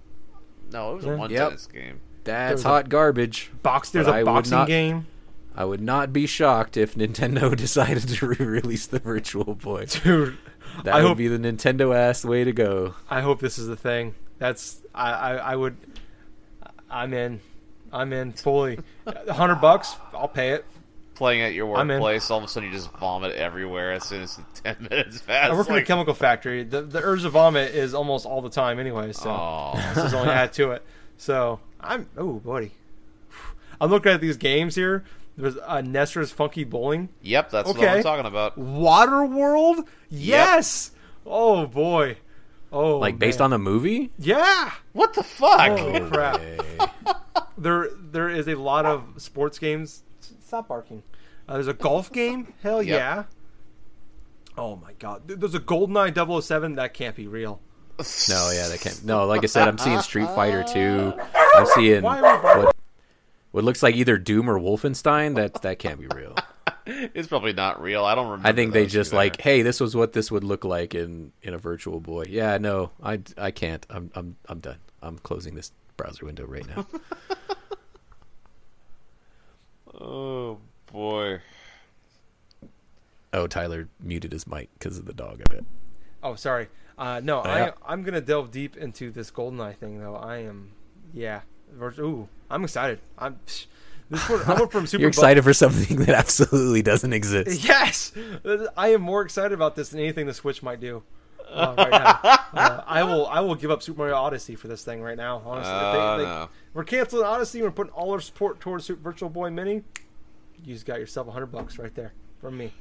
[0.71, 1.13] no, it was Yeah.
[1.13, 1.49] a one Yep.
[1.49, 2.01] tennis game.
[2.25, 3.51] That's was a- hot garbage.
[3.63, 3.91] Box.
[3.91, 5.07] There's But a I boxing not- game,
[5.55, 9.85] I would not be shocked if Nintendo decided to re-release the Virtual Boy.
[9.87, 10.39] dude.
[10.85, 12.95] That I would hope be the Nintendo ass way to go.
[13.11, 14.15] I hope this is the thing.
[14.39, 15.77] That's I I, I would.
[16.91, 17.41] I'm in.
[17.93, 18.79] I'm in fully.
[19.07, 19.97] A hundred bucks.
[20.15, 20.65] I'll pay it.
[21.15, 24.23] Playing at your I'm workplace, all of a sudden you just vomit everywhere as soon
[24.23, 25.51] as the ten minutes pass.
[25.51, 26.65] I work in a chemical factory.
[26.65, 29.13] The the urge to vomit is almost all the time anyway.
[29.13, 29.93] So Aw.
[29.95, 30.83] this is only add to it.
[31.19, 32.73] So I'm oh buddy.
[33.81, 35.05] I'm looking at these games here.
[35.37, 37.09] There's uh, Nester's Funky Bowling.
[37.23, 38.59] Yep, that's what I'm talking about.
[38.59, 39.89] Water World?
[40.11, 40.91] Yes.
[41.25, 42.19] Oh boy.
[42.71, 44.11] Oh, like based on the movie.
[44.19, 44.73] yeah.
[44.93, 45.79] What the fuck?
[45.79, 46.41] Oh crap!
[47.59, 50.03] There there is a lot of sports games.
[50.45, 51.03] Stop barking.
[51.49, 52.53] Uh, there's a golf game.
[52.63, 52.99] Hell Yep.
[52.99, 53.25] yeah.
[54.59, 55.23] Oh my god.
[55.27, 57.61] There's a GoldenEye 007 that can't be real.
[58.29, 59.05] No, yeah, that can't.
[59.05, 61.13] No, like I said, I'm seeing Street Fighter 2.
[61.57, 62.65] I'm seeing Why are we barking?
[62.65, 62.72] what,
[63.53, 65.37] what looks like either Doom or Wolfenstein.
[65.37, 66.35] That that can't be real.
[66.85, 68.05] It's probably not real.
[68.05, 68.49] I don't remember.
[68.49, 69.17] I think they just either.
[69.17, 72.25] like, hey, this was what this would look like in in a Virtual Boy.
[72.29, 73.87] Yeah, no, I I can't.
[73.89, 74.79] I'm I'm I'm done.
[75.01, 76.85] I'm closing this browser window right now.
[79.95, 80.59] Oh
[80.91, 81.41] boy.
[83.33, 85.41] oh, Tyler muted his mic because of the dog.
[85.47, 85.65] a bit.
[86.23, 86.69] Oh, sorry.
[86.99, 87.73] Uh, no, Yeah.
[87.87, 90.17] I I'm gonna delve deep into this GoldenEye thing though.
[90.17, 90.73] I am,
[91.13, 91.43] yeah.
[91.75, 93.01] Vir- Ooh, I'm excited.
[93.19, 93.39] I'm.
[94.11, 95.01] This one, I went from super.
[95.01, 97.65] You're bu- excited for something that absolutely doesn't exist.
[97.69, 98.13] Yes,
[98.77, 101.03] I am more excited about this than anything the Switch might do.
[101.51, 102.21] Uh, right now.
[102.55, 103.27] Uh, I will.
[103.27, 105.43] I will give up Super Mario Odyssey for this thing right now.
[105.45, 106.49] Honestly, If they- Uh, they- no.
[106.75, 107.63] we're canceling Odyssey.
[107.63, 109.83] We're putting all our support towards Super Virtual Boy Mini.
[110.65, 112.73] You just got yourself a hundred bucks right there from me.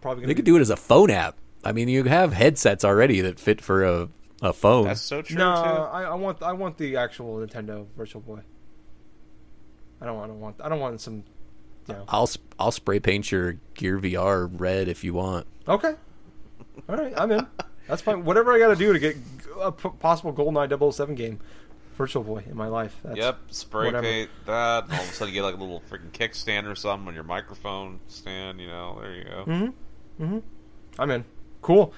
[0.00, 1.36] Probably gonna They be- could do it as a phone app.
[1.64, 4.08] I mean, you have headsets already that fit for a
[4.44, 4.84] a phone.
[4.84, 5.60] That's so true No, too.
[5.70, 6.42] I, I want.
[6.42, 8.40] I want the actual Nintendo Virtual Boy.
[10.00, 10.22] I don't.
[10.22, 10.56] I don't want.
[10.62, 11.24] I don't want some.
[11.88, 12.04] You know.
[12.08, 15.46] I'll I'll spray paint your Gear VR red if you want.
[15.68, 15.94] Okay.
[16.88, 17.46] All right, I'm in.
[17.88, 18.24] That's fine.
[18.24, 19.16] Whatever I got to do to get
[19.60, 21.38] a possible GoldenEye 007 game,
[21.96, 22.98] Virtual Boy in my life.
[23.04, 24.02] That's, Yep, spray whatever.
[24.02, 24.84] paint that.
[24.84, 27.22] All of a sudden, you get like a little freaking kickstand or something on your
[27.24, 28.60] microphone stand.
[28.60, 29.44] You know, there you go.
[29.46, 30.24] Mm-hmm.
[30.24, 30.38] Mm-hmm.
[30.98, 31.24] I'm in.
[31.62, 31.92] Cool.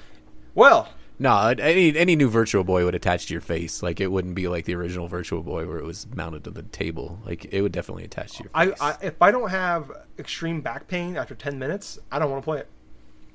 [0.55, 0.89] Well,
[1.19, 3.83] No, any any new Virtual Boy would attach to your face.
[3.83, 6.63] Like it wouldn't be like the original Virtual Boy where it was mounted to the
[6.63, 7.19] table.
[7.25, 8.81] Like it would definitely attach to your I, face.
[8.81, 12.45] I if I don't have extreme back pain after 10 minutes, I don't want to
[12.45, 12.69] play it.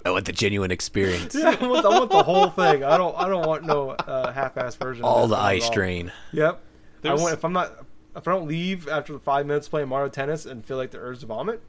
[0.06, 1.34] I want the genuine experience.
[1.34, 2.84] Yeah, I want, I want the whole thing.
[2.84, 3.16] I don't.
[3.16, 5.04] I don't want no uh, half-ass version.
[5.04, 6.12] All this the eye strain.
[6.32, 6.60] Yep.
[7.04, 7.84] I want if I'm not
[8.16, 10.98] if I don't leave after the five minutes playing Mario Tennis and feel like the
[10.98, 11.60] urge to vomit,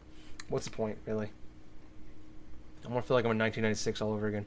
[0.50, 1.30] what's the point, really?
[2.86, 4.46] I want to feel like I'm in 1996 all over again.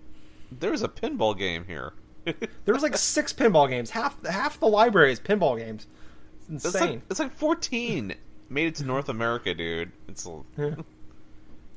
[0.53, 1.93] There's a pinball game here.
[2.64, 3.91] There was like six pinball games.
[3.91, 5.86] Half half the library is pinball games.
[6.53, 6.91] It's It's insane.
[6.91, 8.14] like it's like 14
[8.51, 9.93] made it to North America, dude.
[10.09, 10.28] It's
[10.59, 10.74] Yeah.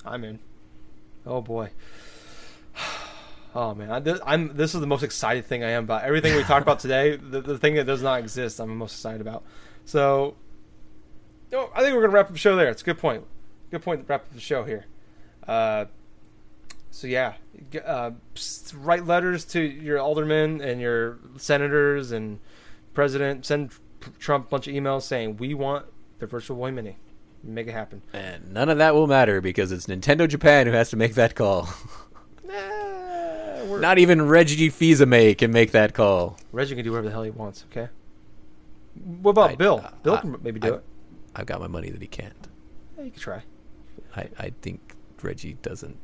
[0.06, 0.40] I'm in.
[1.26, 1.70] Oh boy.
[3.54, 4.56] Oh man, I, this, I'm.
[4.56, 7.18] This is the most excited thing I am about everything we talked about today.
[7.18, 9.44] The, the thing that does not exist, I'm most excited about.
[9.84, 10.36] So,
[11.52, 12.70] oh, I think we're gonna wrap up the show there.
[12.70, 13.26] It's a good point.
[13.70, 14.86] Good point to wrap up the show here.
[15.46, 15.84] Uh,
[16.92, 17.34] so yeah,
[17.86, 18.12] uh,
[18.76, 22.40] write letters to your aldermen and your senators and
[22.94, 23.46] president.
[23.46, 23.72] Send
[24.20, 25.86] Trump a bunch of emails saying we want
[26.20, 26.98] the virtual boy mini.
[27.44, 28.04] Make it happen.
[28.14, 31.34] And none of that will matter because it's Nintendo Japan who has to make that
[31.36, 31.68] call.
[32.44, 36.38] Nah, Not even Reggie Fils-Aimé can make that call.
[36.52, 37.66] Reggie can do whatever the hell he wants.
[37.72, 37.88] Okay.
[39.22, 39.82] What about I- Bill?
[39.84, 40.84] uh, Bill I- can maybe do I- it.
[41.36, 42.34] I've got my money that he can't.
[42.98, 43.44] Yeah, you can try.
[44.16, 45.98] I, I think Reggie doesn't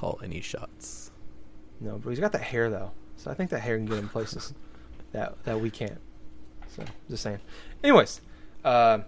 [0.00, 1.10] call any shots.
[1.78, 4.08] No, but he's got that hair though, so I think that hair can get him
[4.08, 4.54] places
[5.12, 6.00] that that we can't.
[6.68, 7.40] So just saying.
[7.84, 8.20] Anyways,
[8.64, 9.00] uh,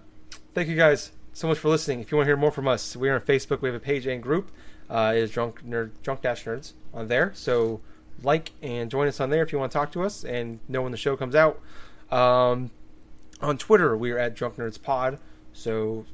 [0.53, 1.99] thank you guys so much for listening.
[1.99, 3.61] If you want to hear more from us, we are on Facebook.
[3.61, 4.51] We have a page and group.
[4.89, 7.31] Uh, it is drunk nerd drunk dash nerds on there.
[7.33, 7.81] So
[8.21, 10.83] like and join us on there if you want to talk to us and know
[10.83, 11.59] when the show comes out.
[12.11, 12.69] Um,
[13.41, 15.17] on Twitter, we are at Drunk Nerds Pod.
[15.51, 16.05] So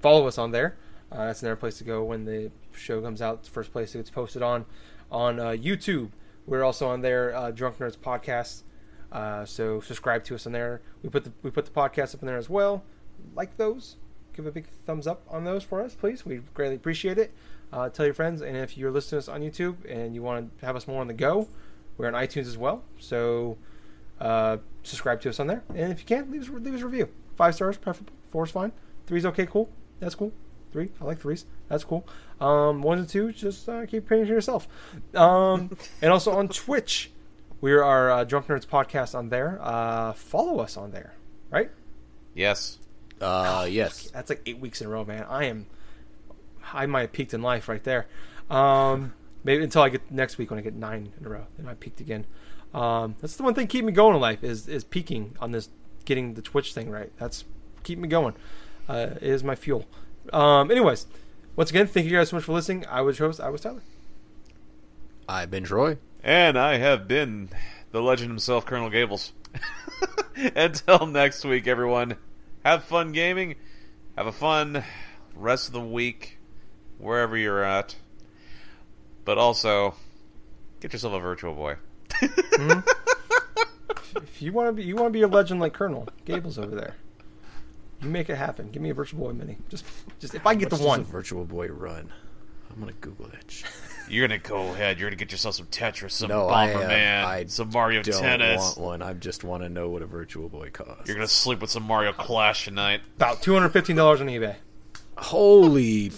[0.00, 0.76] follow us on there.
[1.10, 3.46] Uh, that's another place to go when the show comes out.
[3.46, 4.66] First place it gets posted on.
[5.10, 6.10] On uh, YouTube,
[6.46, 8.62] we're also on there, uh, Drunk Nerds Podcast.
[9.12, 10.80] Uh, so subscribe to us on there.
[11.02, 12.82] We put the we put the podcast up in there as well.
[13.34, 13.96] Like those,
[14.34, 16.24] give a big thumbs up on those for us, please.
[16.24, 17.32] We greatly appreciate it.
[17.72, 20.58] Uh, tell your friends, and if you're listening to us on YouTube and you want
[20.58, 21.48] to have us more on the go,
[21.96, 22.84] we're on iTunes as well.
[22.98, 23.58] So
[24.20, 26.86] uh, subscribe to us on there, and if you can, leave us, leave us a
[26.86, 27.08] review.
[27.36, 28.12] Five stars, preferable.
[28.30, 28.72] Four is fine.
[29.06, 29.70] Three's okay, cool.
[30.00, 30.32] That's cool.
[30.70, 31.44] Three, I like threes.
[31.72, 32.06] That's cool.
[32.38, 34.68] Um, one and two, just uh, keep paying for yourself.
[35.14, 37.10] Um, and also on Twitch,
[37.62, 39.58] we are uh, Drunk Nerds podcast on there.
[39.58, 41.14] Uh, follow us on there,
[41.50, 41.70] right?
[42.34, 42.78] yes.
[43.22, 44.10] Uh, yes.
[44.10, 45.24] That's like eight weeks in a row, man.
[45.30, 45.64] I am.
[46.74, 48.06] I might have peaked in life right there.
[48.50, 51.66] Um, maybe until I get next week when I get nine in a row, then
[51.66, 52.26] I peaked again.
[52.74, 55.70] Um, that's the one thing keep me going in life is is peaking on this,
[56.04, 57.10] getting the Twitch thing right.
[57.16, 57.46] That's
[57.82, 58.34] keep me going.
[58.86, 59.86] Uh, it is my fuel.
[60.34, 61.06] Um, anyways,
[61.56, 62.84] once again, thank you guys so much for listening.
[62.86, 63.40] I was your host.
[63.40, 63.82] I was Tyler.
[65.28, 65.98] I've been Troy.
[66.22, 67.48] And I have been
[67.90, 69.32] the legend himself, Colonel Gables.
[70.56, 72.16] Until next week, everyone,
[72.64, 73.56] have fun gaming.
[74.16, 74.84] Have a fun
[75.34, 76.38] rest of the week,
[76.98, 77.96] wherever you're at.
[79.24, 79.94] But also,
[80.82, 81.76] Get yourself a Virtual Boy.
[82.10, 82.80] Mm-hmm.
[84.14, 86.74] If you want to be, you want to be a legend like Colonel Gables over
[86.74, 86.96] there.
[88.02, 88.70] You make it happen.
[88.70, 89.58] Give me a Virtual Boy Mini.
[89.68, 89.84] Just,
[90.18, 91.00] just if I get the Much does one.
[91.00, 92.12] a Virtual Boy run.
[92.72, 93.50] I'm gonna Google that.
[93.50, 93.68] shit.
[94.08, 94.98] You're gonna go ahead.
[94.98, 97.26] You're gonna get yourself some Tetris, some No, I Bomberman, am.
[97.26, 98.18] I some Mario Tennis.
[98.20, 98.60] Don't Tennis.
[98.76, 99.02] want one.
[99.02, 101.06] I just want to know what a Virtual Boy costs.
[101.06, 103.02] You're gonna sleep with some Mario Clash tonight.
[103.16, 104.56] About two hundred fifteen dollars on eBay.
[105.18, 106.10] Holy!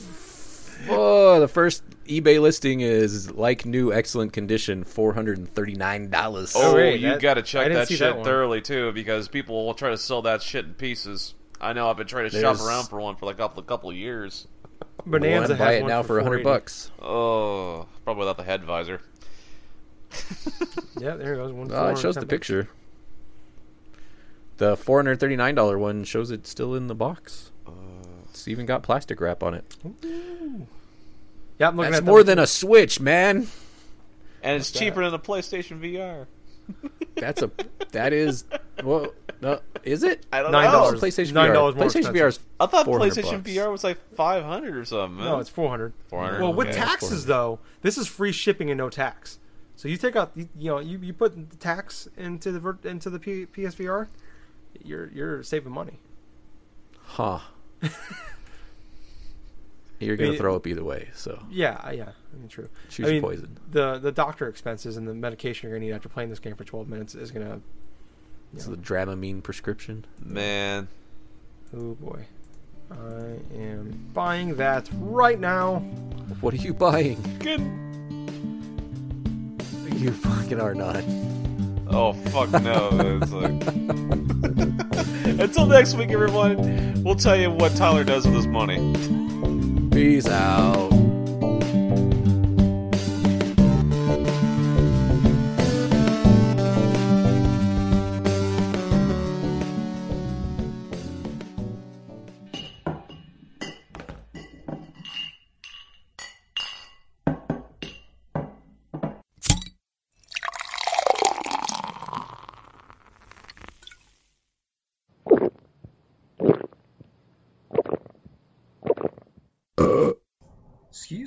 [0.89, 6.09] Oh, the first eBay listing is like new, excellent condition, four hundred and thirty nine
[6.11, 6.55] dollars.
[6.57, 9.75] Oh, oh, wait, you that- gotta check that shit that thoroughly too, because people will
[9.75, 11.35] try to sell that shit in pieces.
[11.61, 11.89] I know.
[11.89, 14.47] I've been trying to shop around for one for like a couple, couple of years.
[15.07, 16.45] Bonanza one, buy it one now for a hundred 480.
[16.45, 16.91] bucks.
[17.01, 19.01] Oh, probably without the head visor.
[20.99, 21.53] Yeah, there it goes.
[21.53, 22.69] One Oh, it shows the picture.
[24.59, 27.51] The four hundred thirty nine dollar one shows it still in the box.
[27.67, 27.71] Uh.
[28.35, 29.77] It's even got plastic wrap on it.
[31.59, 33.47] Yeah, I'm looking That's at more than a Switch, man.
[34.43, 36.27] And it's cheaper than the PlayStation VR.
[37.17, 37.51] That's a
[37.93, 38.45] that is
[38.83, 40.27] well, no, is it?
[40.33, 40.73] I don't Nine know.
[40.73, 41.01] dollars.
[41.01, 41.55] PlayStation Nine VR.
[41.55, 42.15] dollars more PlayStation expensive.
[42.15, 43.51] VR is I thought 400 PlayStation bucks.
[43.51, 45.25] VR was like 500 or something.
[45.25, 45.93] No, it's four hundred.
[46.09, 46.41] 400.
[46.41, 46.77] Well, with okay.
[46.77, 49.39] taxes though, this is free shipping and no tax.
[49.77, 52.79] So you take out, you, you know, you, you put the tax into the vir-
[52.85, 54.09] into the P- PSVR,
[54.83, 55.99] you're you're saving money.
[57.03, 57.41] Huh.
[60.05, 62.69] You're gonna mean- throw up either way, so Yeah, yeah, I mean, true.
[62.89, 63.59] choose I mean, poison.
[63.71, 66.65] The the doctor expenses and the medication you're gonna need after playing this game for
[66.65, 67.61] 12 minutes is gonna.
[68.55, 68.73] It's Yeah.
[68.73, 70.05] the Dramamine prescription.
[70.25, 70.89] Man,
[71.77, 72.27] Oh boy,
[72.91, 75.79] I am buying that right now.
[76.41, 77.19] What are you buying?
[77.41, 77.61] good.
[80.01, 81.03] You fucking are not.
[81.89, 82.91] Oh fuck no!
[83.23, 83.53] It's like...
[85.41, 87.03] Until next week, everyone.
[87.03, 88.77] We'll tell you what Tyler does with his money.
[89.95, 91.04] Peace out.